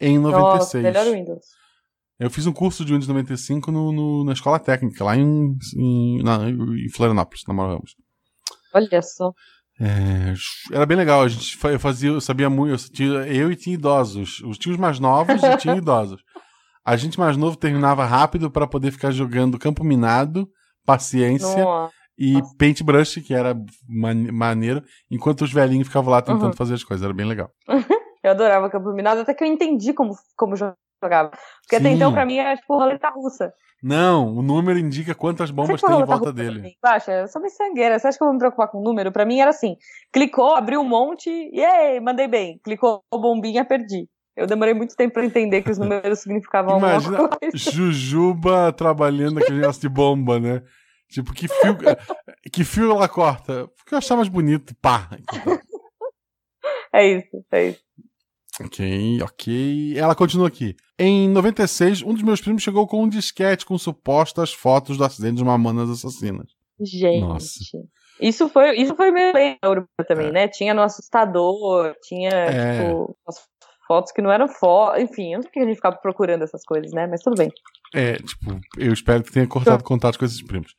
em 0.00 0.18
96. 0.18 0.84
Nossa, 0.84 1.02
melhor 1.02 1.12
Windows. 1.12 1.44
Eu 2.20 2.30
fiz 2.30 2.46
um 2.46 2.52
curso 2.52 2.84
de 2.84 2.92
Windows 2.92 3.08
95 3.08 3.70
no, 3.72 3.92
no- 3.92 4.24
na 4.24 4.32
escola 4.32 4.58
técnica, 4.58 5.04
lá 5.04 5.16
em, 5.16 5.56
em, 5.76 6.22
na- 6.22 6.48
em 6.48 6.88
Florianópolis, 6.94 7.42
na 7.48 7.54
Mauro 7.54 7.74
Ramos. 7.74 7.94
Olha 8.74 9.02
só. 9.02 9.32
É, 9.80 10.34
era 10.72 10.84
bem 10.86 10.96
legal, 10.96 11.22
a 11.22 11.28
gente 11.28 11.56
eu 11.64 11.78
fazia, 11.78 12.10
eu 12.10 12.20
sabia 12.20 12.50
muito, 12.50 12.72
eu, 12.74 12.90
tinha- 12.90 13.26
eu 13.26 13.50
e 13.50 13.56
tinha 13.56 13.74
idosos, 13.74 14.40
os 14.40 14.58
tios 14.58 14.76
mais 14.76 14.98
novos 15.00 15.40
e 15.42 15.56
tinha 15.56 15.74
idosos. 15.78 16.20
A 16.88 16.96
gente 16.96 17.18
mais 17.20 17.36
novo 17.36 17.54
terminava 17.54 18.02
rápido 18.06 18.50
para 18.50 18.66
poder 18.66 18.90
ficar 18.90 19.10
jogando 19.10 19.58
campo 19.58 19.84
minado, 19.84 20.48
paciência 20.86 21.62
Nossa. 21.62 21.92
e 22.16 22.40
paintbrush, 22.58 23.20
que 23.20 23.34
era 23.34 23.54
man- 23.86 24.32
maneiro, 24.32 24.82
enquanto 25.10 25.42
os 25.42 25.52
velhinhos 25.52 25.86
ficavam 25.86 26.10
lá 26.10 26.22
tentando 26.22 26.46
Uhum. 26.46 26.52
fazer 26.54 26.72
as 26.74 26.82
coisas, 26.84 27.04
era 27.04 27.12
bem 27.12 27.26
legal. 27.26 27.50
Eu 28.24 28.30
adorava 28.30 28.70
Campo 28.70 28.90
Minado, 28.92 29.20
até 29.20 29.34
que 29.34 29.44
eu 29.44 29.48
entendi 29.48 29.92
como, 29.92 30.14
como 30.36 30.56
jogava. 30.56 31.30
Porque 31.62 31.76
até 31.76 31.90
Sim. 31.90 31.94
então, 31.94 32.10
pra 32.12 32.24
mim, 32.26 32.36
era 32.38 32.56
tipo 32.56 32.74
roleta 32.76 33.10
russa. 33.10 33.52
Não, 33.82 34.34
o 34.34 34.42
número 34.42 34.76
indica 34.78 35.14
quantas 35.14 35.50
bombas 35.52 35.80
tem 35.80 36.00
em 36.00 36.04
volta 36.04 36.32
dele. 36.32 36.72
Baixa, 36.82 37.12
eu 37.12 37.28
sou 37.28 37.40
miçangueira. 37.40 37.96
Você 37.98 38.08
acha 38.08 38.18
que 38.18 38.24
eu 38.24 38.26
vou 38.26 38.32
me 38.34 38.40
preocupar 38.40 38.66
com 38.68 38.78
o 38.78 38.82
número? 38.82 39.12
Pra 39.12 39.24
mim 39.24 39.38
era 39.38 39.50
assim: 39.50 39.76
clicou, 40.12 40.56
abriu 40.56 40.80
um 40.80 40.88
monte, 40.88 41.30
e 41.30 41.64
aí, 41.64 42.00
mandei 42.00 42.26
bem. 42.26 42.58
Clicou 42.64 43.02
bombinha, 43.12 43.64
perdi. 43.64 44.08
Eu 44.38 44.46
demorei 44.46 44.72
muito 44.72 44.94
tempo 44.94 45.14
pra 45.14 45.24
entender 45.24 45.62
que 45.62 45.70
os 45.70 45.78
números 45.78 46.20
significavam 46.20 46.78
Imagina 46.78 47.18
alguma 47.18 47.36
coisa. 47.38 47.56
Jujuba 47.56 48.72
trabalhando 48.72 49.34
naquele 49.34 49.58
negócio 49.60 49.80
de 49.80 49.88
bomba, 49.88 50.38
né? 50.38 50.62
Tipo, 51.10 51.32
que 51.32 51.48
fio, 51.48 51.76
que 52.52 52.64
fio 52.64 52.90
ela 52.92 53.08
corta? 53.08 53.66
Porque 53.76 53.94
eu 53.94 53.98
achava 53.98 54.18
mais 54.20 54.28
bonito, 54.28 54.74
pá. 54.80 55.08
É 56.92 57.06
isso, 57.16 57.44
é 57.52 57.68
isso. 57.70 57.80
Ok, 58.64 59.22
ok. 59.22 59.94
Ela 59.98 60.14
continua 60.14 60.48
aqui. 60.48 60.74
Em 60.98 61.28
96, 61.28 62.02
um 62.02 62.12
dos 62.12 62.22
meus 62.22 62.40
primos 62.40 62.62
chegou 62.62 62.86
com 62.86 63.02
um 63.04 63.08
disquete 63.08 63.64
com 63.64 63.78
supostas 63.78 64.52
fotos 64.52 64.96
do 64.96 65.04
acidente 65.04 65.36
de 65.36 65.44
Mamonas 65.44 65.88
Assassinas. 65.90 66.50
Gente. 66.80 67.20
Nossa. 67.20 67.60
Isso 68.20 68.48
foi, 68.48 68.76
isso 68.80 68.96
foi 68.96 69.12
meio 69.12 69.32
lenda 69.32 69.58
urbana 69.64 69.86
também, 70.08 70.26
É. 70.28 70.32
né? 70.32 70.48
Tinha 70.48 70.74
no 70.74 70.82
assustador, 70.82 71.94
tinha, 72.02 72.30
É. 72.30 72.88
tipo, 72.88 73.16
fotos 73.88 74.12
que 74.12 74.22
não 74.22 74.30
eram 74.30 74.46
fotos. 74.46 75.02
Enfim, 75.02 75.32
eu 75.32 75.38
não 75.38 75.42
sei 75.42 75.50
porque 75.50 75.60
a 75.60 75.64
gente 75.64 75.76
ficava 75.76 75.96
procurando 75.96 76.44
essas 76.44 76.62
coisas, 76.64 76.92
né? 76.92 77.06
Mas 77.06 77.22
tudo 77.22 77.34
bem. 77.36 77.50
É, 77.94 78.16
tipo, 78.16 78.60
eu 78.76 78.92
espero 78.92 79.24
que 79.24 79.32
tenha 79.32 79.46
cortado 79.46 79.82
contato 79.82 80.18
com 80.18 80.24
esses 80.24 80.42
primos. 80.42 80.74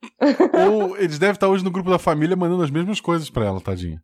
Ou 0.70 0.96
eles 0.96 1.18
devem 1.18 1.34
estar 1.34 1.48
hoje 1.48 1.64
no 1.64 1.70
grupo 1.70 1.90
da 1.90 1.98
família 1.98 2.36
mandando 2.36 2.62
as 2.62 2.70
mesmas 2.70 3.00
coisas 3.00 3.28
pra 3.28 3.44
ela, 3.44 3.60
tadinha. 3.60 4.00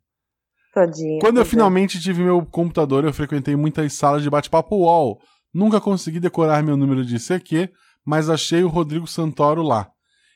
Tadinha. 0.74 1.20
Quando 1.20 1.36
eu 1.36 1.42
é. 1.42 1.46
finalmente 1.46 2.00
tive 2.00 2.22
meu 2.22 2.44
computador, 2.44 3.04
eu 3.04 3.12
frequentei 3.12 3.54
muitas 3.54 3.92
salas 3.92 4.22
de 4.22 4.28
bate-papo 4.28 4.74
UOL. 4.74 5.20
Nunca 5.54 5.80
consegui 5.80 6.18
decorar 6.18 6.64
meu 6.64 6.76
número 6.76 7.04
de 7.04 7.16
CQ, 7.20 7.70
mas 8.04 8.28
achei 8.28 8.64
o 8.64 8.68
Rodrigo 8.68 9.06
Santoro 9.06 9.62
lá. 9.62 9.88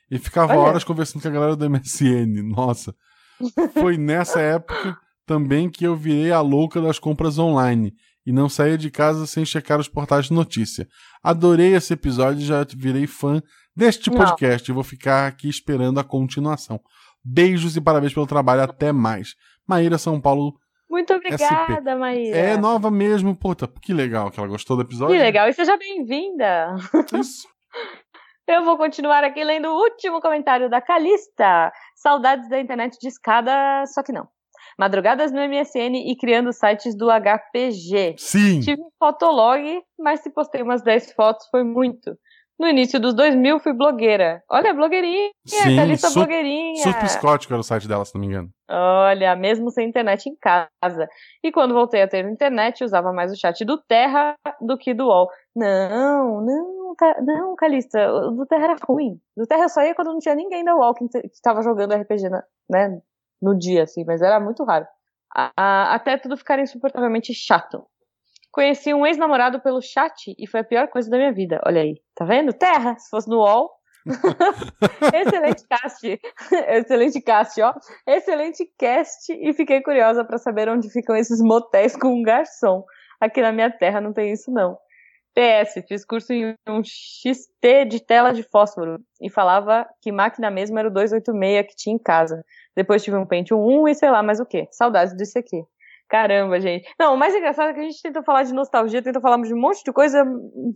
E 0.09 0.17
ficava 0.17 0.53
Olha. 0.53 0.61
horas 0.61 0.83
conversando 0.85 1.21
com 1.21 1.27
a 1.27 1.31
galera 1.31 1.55
do 1.57 1.69
MSN. 1.69 2.41
Nossa. 2.41 2.95
Foi 3.73 3.97
nessa 3.97 4.39
época 4.39 4.97
também 5.29 5.69
que 5.69 5.85
eu 5.85 5.95
virei 5.95 6.31
a 6.31 6.41
louca 6.41 6.81
das 6.81 6.97
compras 6.97 7.37
online 7.37 7.93
e 8.25 8.31
não 8.31 8.49
saía 8.49 8.79
de 8.79 8.89
casa 8.89 9.27
sem 9.27 9.45
checar 9.45 9.79
os 9.79 9.87
portais 9.87 10.25
de 10.25 10.33
notícia. 10.33 10.87
Adorei 11.23 11.75
esse 11.75 11.93
episódio 11.93 12.41
e 12.41 12.45
já 12.45 12.65
virei 12.75 13.05
fã 13.05 13.39
deste 13.75 14.09
Não. 14.09 14.17
podcast 14.17 14.67
e 14.67 14.73
vou 14.73 14.83
ficar 14.83 15.27
aqui 15.27 15.47
esperando 15.47 15.99
a 15.99 16.03
continuação. 16.03 16.79
Beijos 17.23 17.77
e 17.77 17.81
parabéns 17.81 18.11
pelo 18.11 18.25
trabalho. 18.25 18.63
Até 18.63 18.91
mais. 18.91 19.35
Maíra 19.67 19.99
São 19.99 20.19
Paulo 20.19 20.55
Muito 20.89 21.13
obrigada, 21.13 21.95
Maíra. 21.95 22.35
é 22.35 22.57
nova 22.57 22.89
mesmo. 22.89 23.35
Puta, 23.35 23.67
que 23.67 23.93
legal 23.93 24.31
que 24.31 24.39
ela 24.39 24.49
gostou 24.49 24.75
do 24.77 24.81
episódio. 24.81 25.15
Que 25.15 25.21
legal. 25.21 25.47
E 25.47 25.53
seja 25.53 25.77
bem-vinda. 25.77 26.75
Isso. 27.13 27.47
Eu 28.49 28.65
vou 28.65 28.77
continuar 28.77 29.23
aqui 29.23 29.43
lendo 29.43 29.67
o 29.67 29.79
último 29.79 30.19
comentário 30.19 30.71
da 30.71 30.81
Calista. 30.81 31.71
Saudades 31.95 32.49
da 32.49 32.59
internet 32.59 32.97
de 32.99 33.07
escada, 33.07 33.85
só 33.85 34.01
que 34.01 34.11
não. 34.11 34.27
Madrugadas 34.79 35.29
no 35.31 35.41
MSN 35.41 35.93
e 36.09 36.15
criando 36.15 36.53
sites 36.53 36.95
do 36.95 37.09
HPG. 37.11 38.15
Sim. 38.17 38.61
Tive 38.61 38.81
um 38.81 38.89
fotolog, 38.97 39.61
mas 39.99 40.21
se 40.21 40.29
postei 40.31 40.61
umas 40.61 40.81
10 40.81 41.11
fotos 41.11 41.45
foi 41.51 41.63
muito. 41.65 42.17
No 42.57 42.67
início 42.67 42.99
dos 42.99 43.13
2000 43.13 43.59
fui 43.59 43.71
blogueira. 43.73 44.41
Olha, 44.49 44.73
blogueirinha, 44.73 45.29
Sim, 45.45 45.75
Calista 45.77 46.07
su- 46.09 46.13
blogueirinha. 46.19 46.83
Super 46.83 47.05
psicótico 47.05 47.53
era 47.53 47.59
o 47.61 47.63
site 47.63 47.87
dela, 47.87 48.03
se 48.03 48.13
não 48.15 48.19
me 48.21 48.27
engano. 48.27 48.49
Olha, 48.69 49.33
mesmo 49.35 49.69
sem 49.71 49.87
internet 49.87 50.27
em 50.29 50.35
casa. 50.35 51.07
E 51.43 51.51
quando 51.53 51.73
voltei 51.73 52.01
a 52.01 52.07
ter 52.07 52.25
internet, 52.25 52.83
usava 52.83 53.11
mais 53.13 53.31
o 53.31 53.37
chat 53.39 53.63
do 53.65 53.77
Terra 53.77 54.35
do 54.61 54.77
que 54.77 54.93
do 54.93 55.07
UOL. 55.07 55.29
Não, 55.55 56.41
não, 56.41 56.95
Ca- 56.97 57.21
não, 57.21 57.55
Calista, 57.55 58.11
o 58.11 58.31
do 58.31 58.45
Terra 58.45 58.63
era 58.65 58.75
ruim. 58.85 59.17
Do 59.37 59.45
Terra 59.47 59.63
eu 59.63 59.69
só 59.69 59.81
ia 59.81 59.95
quando 59.95 60.11
não 60.11 60.19
tinha 60.19 60.35
ninguém 60.35 60.63
da 60.63 60.75
UOL 60.75 60.93
que, 60.93 61.07
que 61.07 61.41
tava 61.41 61.61
jogando 61.61 61.93
RPG, 61.93 62.27
na- 62.29 62.43
né, 62.69 62.99
no 63.41 63.57
dia, 63.57 63.83
assim, 63.83 64.03
mas 64.05 64.21
era 64.21 64.39
muito 64.39 64.63
raro. 64.63 64.85
A- 65.35 65.51
a- 65.55 65.93
até 65.95 66.17
tudo 66.17 66.37
ficar 66.37 66.59
insuportavelmente 66.59 67.33
chato. 67.33 67.85
Conheci 68.51 68.93
um 68.93 69.05
ex-namorado 69.05 69.59
pelo 69.61 69.81
chat 69.81 70.33
e 70.37 70.47
foi 70.47 70.61
a 70.61 70.63
pior 70.63 70.87
coisa 70.87 71.09
da 71.09 71.17
minha 71.17 71.31
vida. 71.31 71.61
Olha 71.65 71.81
aí, 71.81 71.95
tá 72.15 72.25
vendo? 72.25 72.51
Terra, 72.51 72.97
se 72.97 73.09
fosse 73.09 73.29
no 73.29 73.37
UOL. 73.37 73.69
Excelente 75.13 75.67
cast. 75.67 76.19
Excelente 76.67 77.21
cast, 77.21 77.61
ó. 77.61 77.73
Excelente 78.07 78.65
cast 78.77 79.31
e 79.31 79.53
fiquei 79.53 79.81
curiosa 79.81 80.23
pra 80.25 80.37
saber 80.37 80.67
onde 80.69 80.89
ficam 80.91 81.15
esses 81.15 81.39
motéis 81.41 81.95
com 81.95 82.07
um 82.07 82.23
garçom. 82.23 82.83
Aqui 83.21 83.41
na 83.41 83.51
minha 83.51 83.69
terra 83.69 84.01
não 84.01 84.13
tem 84.13 84.31
isso 84.31 84.51
não. 84.51 84.77
PS, 85.39 85.85
fiz 85.87 86.03
curso 86.03 86.33
em 86.33 86.53
um 86.67 86.83
XT 86.83 87.85
de 87.85 88.05
tela 88.05 88.33
de 88.33 88.43
fósforo 88.43 88.99
e 89.21 89.29
falava 89.29 89.87
que 90.01 90.11
máquina 90.11 90.51
mesmo 90.51 90.77
era 90.77 90.89
o 90.89 90.93
286 90.93 91.65
que 91.65 91.75
tinha 91.77 91.95
em 91.95 91.99
casa. 91.99 92.43
Depois 92.75 93.01
tive 93.01 93.15
um 93.15 93.25
Pentium 93.25 93.65
1 93.83 93.87
e 93.87 93.95
sei 93.95 94.11
lá 94.11 94.21
mais 94.21 94.41
o 94.41 94.45
que. 94.45 94.67
Saudades 94.69 95.15
disso 95.15 95.39
aqui. 95.39 95.63
Caramba, 96.09 96.59
gente. 96.59 96.89
Não, 96.99 97.13
o 97.13 97.17
mais 97.17 97.33
engraçado 97.33 97.69
é 97.69 97.73
que 97.73 97.79
a 97.79 97.83
gente 97.83 98.01
tentou 98.01 98.23
falar 98.23 98.43
de 98.43 98.53
nostalgia, 98.53 99.01
tentou 99.01 99.21
falar 99.21 99.41
de 99.41 99.53
um 99.53 99.61
monte 99.61 99.81
de 99.81 99.93
coisa, 99.93 100.25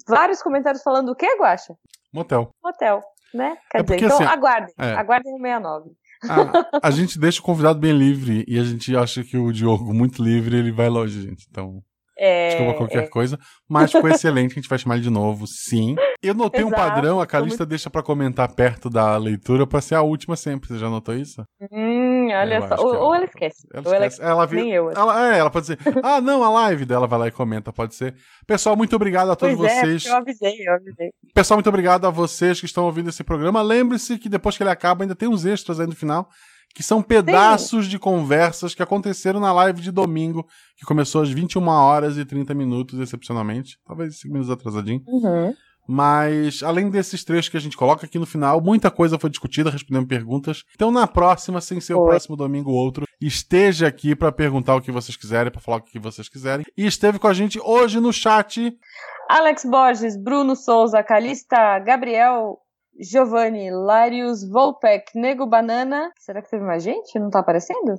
vários 0.08 0.42
comentários 0.42 0.82
falando 0.82 1.10
o 1.10 1.16
que, 1.16 1.28
Guaxa? 1.38 1.74
Motel. 2.14 2.50
Motel, 2.64 3.02
né? 3.34 3.58
Quer 3.70 3.80
É 3.80 3.84
dizer, 3.84 3.96
porque, 3.96 4.06
então 4.06 4.18
assim, 4.18 4.26
aguardem, 4.26 4.74
é. 4.80 4.94
aguardem 4.94 5.34
o 5.34 5.42
69. 5.42 5.90
A, 6.30 6.88
a 6.88 6.92
gente 6.92 7.20
deixa 7.20 7.42
o 7.42 7.44
convidado 7.44 7.80
bem 7.80 7.92
livre 7.92 8.46
e 8.48 8.58
a 8.58 8.64
gente 8.64 8.96
acha 8.96 9.24
que 9.24 9.36
o 9.36 9.52
Diogo, 9.52 9.94
muito 9.94 10.24
livre, 10.24 10.56
ele 10.56 10.72
vai 10.72 10.88
longe, 10.88 11.22
gente. 11.22 11.48
Então, 11.50 11.82
É, 12.18 12.50
desculpa 12.50 12.74
qualquer 12.78 13.04
é. 13.04 13.08
coisa. 13.08 13.40
Mas 13.68 13.92
ficou 13.92 14.10
excelente, 14.10 14.52
a 14.52 14.56
gente 14.56 14.70
vai 14.70 14.78
chamar 14.78 14.96
ele 14.96 15.04
de 15.04 15.10
novo, 15.10 15.46
sim. 15.48 15.96
Eu 16.22 16.34
notei 16.34 16.64
um 16.64 16.68
Exato, 16.68 16.82
padrão, 16.82 17.20
a 17.20 17.26
Calista 17.26 17.66
deixa 17.66 17.90
pra 17.90 18.04
comentar 18.04 18.54
perto 18.54 18.90
da 18.90 19.18
leitura 19.18 19.66
pra 19.68 19.82
ser 19.82 19.96
a 19.96 20.02
última 20.02 20.36
sempre. 20.36 20.70
Você 20.70 20.78
já 20.78 20.90
notou 20.90 21.16
isso? 21.16 21.44
Hum, 21.72 22.28
olha 22.32 22.56
Eu 22.56 22.68
só. 22.68 22.76
Ou, 22.76 22.92
que 22.92 22.98
ou 22.98 23.06
ela- 23.06 23.16
ela 23.18 23.26
esquece. 23.26 23.68
Ela 23.74 23.84
ou 23.88 23.94
ela 23.94 24.06
esquece. 24.06 24.30
Ela 24.32 24.48
Nem 24.48 24.72
eu. 24.72 24.90
assim. 24.90 25.00
Ela, 25.02 25.36
é, 25.36 25.40
ela 25.40 25.50
pode 25.50 25.66
dizer, 25.68 25.80
ah, 26.04 26.22
não, 26.22 26.44
a 26.44 26.50
live 26.50 26.86
dela 26.86 27.08
vai 27.08 27.20
lá 27.20 27.28
e 27.28 27.32
comenta, 27.32 27.74
pode 27.74 27.96
ser. 27.96 28.16
Pessoal, 28.48 28.76
muito 28.78 28.96
obrigado 28.96 29.32
a 29.32 29.36
todos 29.36 29.56
Pois 29.58 29.72
é, 29.72 29.82
vocês. 29.82 30.04
porque 30.04 30.16
eu 30.16 30.22
avisei, 30.22 30.68
eu 30.68 30.74
avisei. 30.76 31.10
Pessoal, 31.34 31.58
muito 31.58 31.70
obrigado 31.70 32.06
a 32.06 32.10
vocês 32.10 32.60
que 32.60 32.66
estão 32.68 32.86
ouvindo 32.86 33.10
esse 33.10 33.24
programa. 33.24 33.62
Lembre-se 33.62 34.18
que 34.18 34.30
depois 34.30 34.56
que 34.56 34.64
ele 34.64 34.70
acaba, 34.70 35.04
ainda 35.04 35.16
tem 35.16 35.28
uns 35.28 35.46
extras 35.46 35.80
aí 35.80 35.88
no 35.88 35.96
final, 35.96 36.30
que 36.74 36.82
são 36.82 37.02
pedaços 37.02 37.88
de 37.88 38.00
conversas 38.00 38.74
que 38.74 38.82
aconteceram 38.82 39.40
na 39.40 39.54
live 39.54 39.82
de 39.82 39.92
domingo, 39.92 40.48
que 40.76 40.86
começou 40.86 41.22
às 41.22 41.30
21 41.30 41.68
horas 41.68 42.18
e 42.18 42.26
30 42.26 42.54
minutos, 42.54 43.00
excepcionalmente. 43.00 43.78
Talvez 43.86 44.20
5 44.20 44.34
minutos 44.34 44.52
atrasadinho. 44.52 45.04
Uhum. 45.08 45.54
Mas, 45.88 46.64
além 46.64 46.90
desses 46.90 47.24
trechos 47.24 47.50
que 47.50 47.58
a 47.58 47.60
gente 47.60 47.76
coloca 47.76 48.06
aqui 48.06 48.18
no 48.18 48.26
final, 48.26 48.62
muita 48.62 48.90
coisa 48.90 49.20
foi 49.20 49.30
discutida, 49.30 49.70
respondendo 49.70 50.08
perguntas. 50.08 50.64
Então, 50.74 50.90
na 50.90 51.06
próxima, 51.06 51.60
sem 51.60 51.80
ser 51.82 51.94
o 51.94 52.06
próximo 52.06 52.38
domingo 52.38 52.72
ou 52.72 52.78
outro, 52.78 53.06
esteja 53.20 53.88
aqui 53.88 54.16
pra 54.16 54.32
perguntar 54.32 54.76
o 54.76 54.82
que 54.82 54.92
vocês 54.92 55.18
quiserem, 55.18 55.52
pra 55.52 55.62
falar 55.62 55.78
o 55.78 55.82
que 55.82 56.00
vocês 56.00 56.30
quiserem. 56.30 56.66
E 56.78 56.86
esteve 56.86 57.20
com 57.20 57.28
a 57.28 57.34
gente 57.34 57.60
hoje 57.62 58.00
no 58.00 58.14
chat. 58.14 58.74
Alex 59.30 59.66
Borges, 59.66 60.16
Bruno 60.16 60.56
Souza, 60.56 61.04
Calista, 61.04 61.80
Gabriel, 61.80 62.60
Giovanni, 63.00 63.72
Larius, 63.72 64.48
Volpec, 64.48 65.12
Nego 65.16 65.46
Banana. 65.46 66.12
Será 66.20 66.42
que 66.42 66.50
teve 66.50 66.64
mais 66.64 66.84
gente? 66.84 67.18
Não 67.20 67.30
tá 67.30 67.40
aparecendo? 67.40 67.96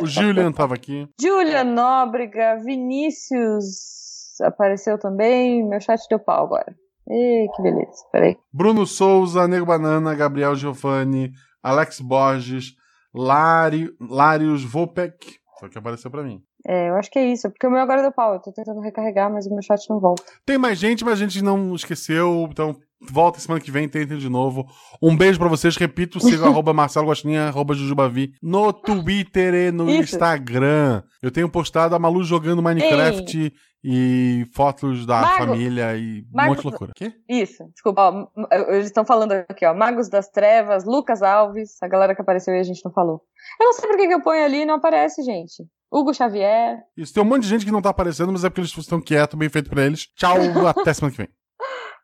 O 0.00 0.06
Julian 0.06 0.52
tava 0.52 0.74
aqui. 0.74 1.08
Julia 1.20 1.64
Nóbrega, 1.64 2.56
Vinícius 2.56 4.40
apareceu 4.42 4.98
também. 4.98 5.66
Meu 5.66 5.80
chat 5.80 6.00
deu 6.08 6.18
pau 6.18 6.46
agora. 6.46 6.74
Ih, 7.08 7.46
que 7.54 7.62
beleza. 7.62 8.04
Peraí. 8.10 8.36
Bruno 8.52 8.86
Souza, 8.86 9.46
Nego 9.46 9.66
Banana, 9.66 10.14
Gabriel 10.14 10.54
Giovanni, 10.54 11.32
Alex 11.62 12.00
Borges, 12.00 12.74
Lari, 13.14 13.90
Larius 14.00 14.64
Volpec, 14.64 15.16
o 15.62 15.68
que 15.68 15.78
apareceu 15.78 16.10
pra 16.10 16.22
mim. 16.22 16.42
É, 16.66 16.90
eu 16.90 16.94
acho 16.94 17.10
que 17.10 17.18
é 17.18 17.26
isso. 17.26 17.50
Porque 17.50 17.66
o 17.66 17.70
meu 17.70 17.80
agora 17.80 18.02
deu 18.02 18.12
pau. 18.12 18.34
Eu 18.34 18.40
tô 18.40 18.52
tentando 18.52 18.80
recarregar, 18.80 19.32
mas 19.32 19.46
o 19.46 19.50
meu 19.50 19.62
chat 19.62 19.88
não 19.90 19.98
volta. 20.00 20.22
Tem 20.46 20.58
mais 20.58 20.78
gente, 20.78 21.04
mas 21.04 21.14
a 21.14 21.24
gente 21.24 21.42
não 21.42 21.74
esqueceu. 21.74 22.48
Então, 22.50 22.76
volta 23.10 23.40
semana 23.40 23.60
que 23.60 23.70
vem, 23.70 23.88
tentem 23.88 24.18
de 24.18 24.28
novo. 24.28 24.66
Um 25.02 25.16
beijo 25.16 25.38
pra 25.38 25.48
vocês. 25.48 25.76
Repito, 25.76 26.20
siga 26.20 26.46
arroba 26.46 26.72
Marcelo 26.72 27.06
Gostinha, 27.06 27.48
arroba 27.48 27.74
Jujubavi 27.74 28.32
no 28.42 28.72
Twitter 28.72 29.54
e 29.54 29.70
no 29.70 29.88
Isso. 29.88 30.14
Instagram. 30.14 31.02
Eu 31.22 31.30
tenho 31.30 31.48
postado 31.48 31.94
a 31.94 31.98
Malu 31.98 32.22
jogando 32.24 32.62
Minecraft 32.62 33.52
e 33.84 34.46
fotos 34.54 35.04
da 35.04 35.20
Mago. 35.20 35.38
família 35.38 35.96
e 35.96 36.20
um 36.20 36.24
Mago. 36.32 36.48
monte 36.50 36.60
de 36.60 36.66
loucura. 36.68 36.92
Quê? 36.94 37.12
Isso, 37.28 37.64
desculpa. 37.72 38.10
Ó, 38.10 38.28
eles 38.68 38.86
estão 38.86 39.04
falando 39.04 39.32
aqui, 39.32 39.66
ó. 39.66 39.74
Magos 39.74 40.08
das 40.08 40.28
Trevas, 40.28 40.84
Lucas 40.84 41.22
Alves, 41.22 41.82
a 41.82 41.88
galera 41.88 42.14
que 42.14 42.22
apareceu 42.22 42.54
e 42.54 42.60
a 42.60 42.62
gente 42.62 42.84
não 42.84 42.92
falou. 42.92 43.22
Eu 43.60 43.66
não 43.66 43.72
sei 43.72 43.88
por 43.88 43.96
que, 43.96 44.06
que 44.06 44.14
eu 44.14 44.22
ponho 44.22 44.44
ali 44.44 44.62
e 44.62 44.66
não 44.66 44.74
aparece, 44.74 45.22
gente. 45.22 45.64
Hugo 45.92 46.14
Xavier. 46.14 46.78
Isso, 46.96 47.12
tem 47.12 47.22
um 47.22 47.26
monte 47.26 47.42
de 47.42 47.48
gente 47.48 47.66
que 47.66 47.72
não 47.72 47.82
tá 47.82 47.90
aparecendo, 47.90 48.32
mas 48.32 48.44
é 48.44 48.48
porque 48.48 48.62
eles 48.62 48.74
estão 48.76 49.00
quietos, 49.00 49.38
bem 49.38 49.48
feito 49.48 49.68
pra 49.68 49.82
eles. 49.84 50.06
Tchau, 50.16 50.36
até 50.68 50.94
semana 50.94 51.10
que 51.12 51.18
vem. 51.18 51.28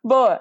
Boa. 0.05 0.41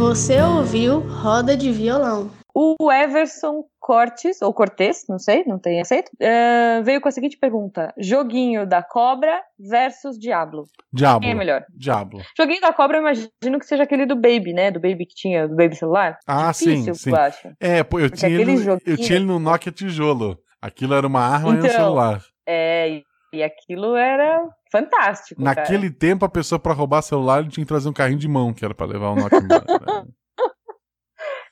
Você 0.00 0.40
ouviu 0.40 1.00
Roda 1.00 1.54
de 1.56 1.70
Violão. 1.70 2.30
O 2.54 2.90
Everson 2.90 3.64
Cortes, 3.78 4.40
ou 4.42 4.52
Cortez, 4.52 5.04
não 5.08 5.18
sei, 5.18 5.44
não 5.46 5.58
tem 5.58 5.78
aceito, 5.80 6.10
eh, 6.18 6.80
veio 6.82 7.00
com 7.02 7.08
a 7.08 7.12
seguinte 7.12 7.36
pergunta: 7.38 7.92
Joguinho 7.98 8.66
da 8.66 8.82
Cobra 8.82 9.40
versus 9.58 10.18
Diablo. 10.18 10.64
Diablo. 10.92 11.20
Quem 11.20 11.30
é 11.30 11.34
melhor? 11.34 11.64
Diablo. 11.76 12.20
Joguinho 12.36 12.60
da 12.62 12.72
Cobra, 12.72 12.96
eu 12.96 13.02
imagino 13.02 13.58
que 13.58 13.66
seja 13.66 13.82
aquele 13.82 14.06
do 14.06 14.16
Baby, 14.16 14.52
né? 14.54 14.70
Do 14.70 14.80
Baby 14.80 15.04
que 15.06 15.14
tinha, 15.14 15.46
do 15.46 15.54
Baby 15.54 15.76
celular. 15.76 16.18
Ah, 16.26 16.50
Difícil, 16.50 16.94
sim, 16.94 17.00
sim. 17.02 17.10
eu 17.10 17.16
acho. 17.16 17.48
É, 17.60 17.84
pô, 17.84 18.00
eu 18.00 18.08
Porque 18.08 18.26
tinha, 18.26 18.40
ele, 18.40 18.44
no- 18.52 18.58
eu 18.58 18.64
joguinho- 18.64 18.96
tinha 18.96 19.16
ele 19.18 19.26
no 19.26 19.38
Nokia 19.38 19.70
tijolo. 19.70 20.38
Aquilo 20.62 20.94
era 20.94 21.06
uma 21.06 21.20
arma 21.20 21.50
e 21.50 21.52
um 21.52 21.58
Então, 21.58 21.70
celular. 21.70 22.20
É, 22.46 23.02
e, 23.32 23.42
aquilo 23.42 23.96
era 23.96 24.48
fantástico. 24.70 25.42
cara. 25.42 25.60
Naquele 25.60 25.90
tempo, 25.90 26.24
a 26.24 26.28
pessoa 26.28 26.58
pra 26.58 26.72
roubar 26.72 27.02
celular 27.02 27.46
tinha 27.48 27.64
que 27.64 27.68
trazer 27.68 27.88
um 27.88 27.92
carrinho 27.92 28.18
de 28.18 28.28
mão, 28.28 28.52
que 28.52 28.64
era 28.64 28.74
pra 28.74 28.86
levar 28.86 29.10
o 29.10 29.16
Nokia 29.16 29.38
embora. 29.38 29.64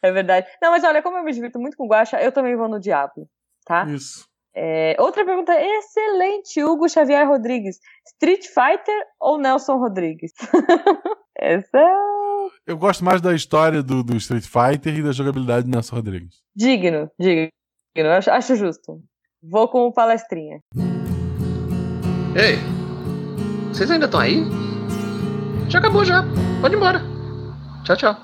É 0.00 0.12
verdade. 0.12 0.46
Não, 0.62 0.70
mas 0.70 0.84
olha, 0.84 1.02
como 1.02 1.16
eu 1.16 1.24
me 1.24 1.32
divirto 1.32 1.58
muito 1.58 1.76
com 1.76 1.88
Guacha, 1.88 2.22
eu 2.22 2.30
também 2.30 2.56
vou 2.56 2.68
no 2.68 2.78
Diablo, 2.78 3.28
tá? 3.64 3.84
Isso. 3.86 4.24
É, 4.54 4.96
outra 4.98 5.24
pergunta 5.24 5.52
excelente, 5.60 6.62
Hugo 6.62 6.88
Xavier 6.88 7.26
Rodrigues. 7.28 7.78
Street 8.06 8.46
Fighter 8.46 9.06
ou 9.20 9.38
Nelson 9.38 9.76
Rodrigues? 9.76 10.32
Essa 11.38 11.78
é 11.78 12.48
Eu 12.66 12.76
gosto 12.76 13.04
mais 13.04 13.20
da 13.20 13.34
história 13.34 13.82
do, 13.82 14.02
do 14.02 14.16
Street 14.16 14.44
Fighter 14.44 14.96
e 14.98 15.02
da 15.02 15.12
jogabilidade 15.12 15.66
do 15.66 15.70
Nelson 15.70 15.96
Rodrigues. 15.96 16.42
digno, 16.54 17.10
digno. 17.18 17.50
Acho, 18.16 18.30
acho 18.30 18.56
justo. 18.56 19.00
Vou 19.42 19.68
com 19.68 19.86
o 19.86 19.92
palestrinha. 19.92 20.60
Ei, 22.38 22.56
vocês 23.72 23.90
ainda 23.90 24.04
estão 24.04 24.20
aí? 24.20 24.46
Já 25.68 25.80
acabou 25.80 26.04
já. 26.04 26.24
Pode 26.60 26.72
ir 26.72 26.76
embora. 26.76 27.02
Tchau, 27.82 27.96
tchau. 27.96 28.16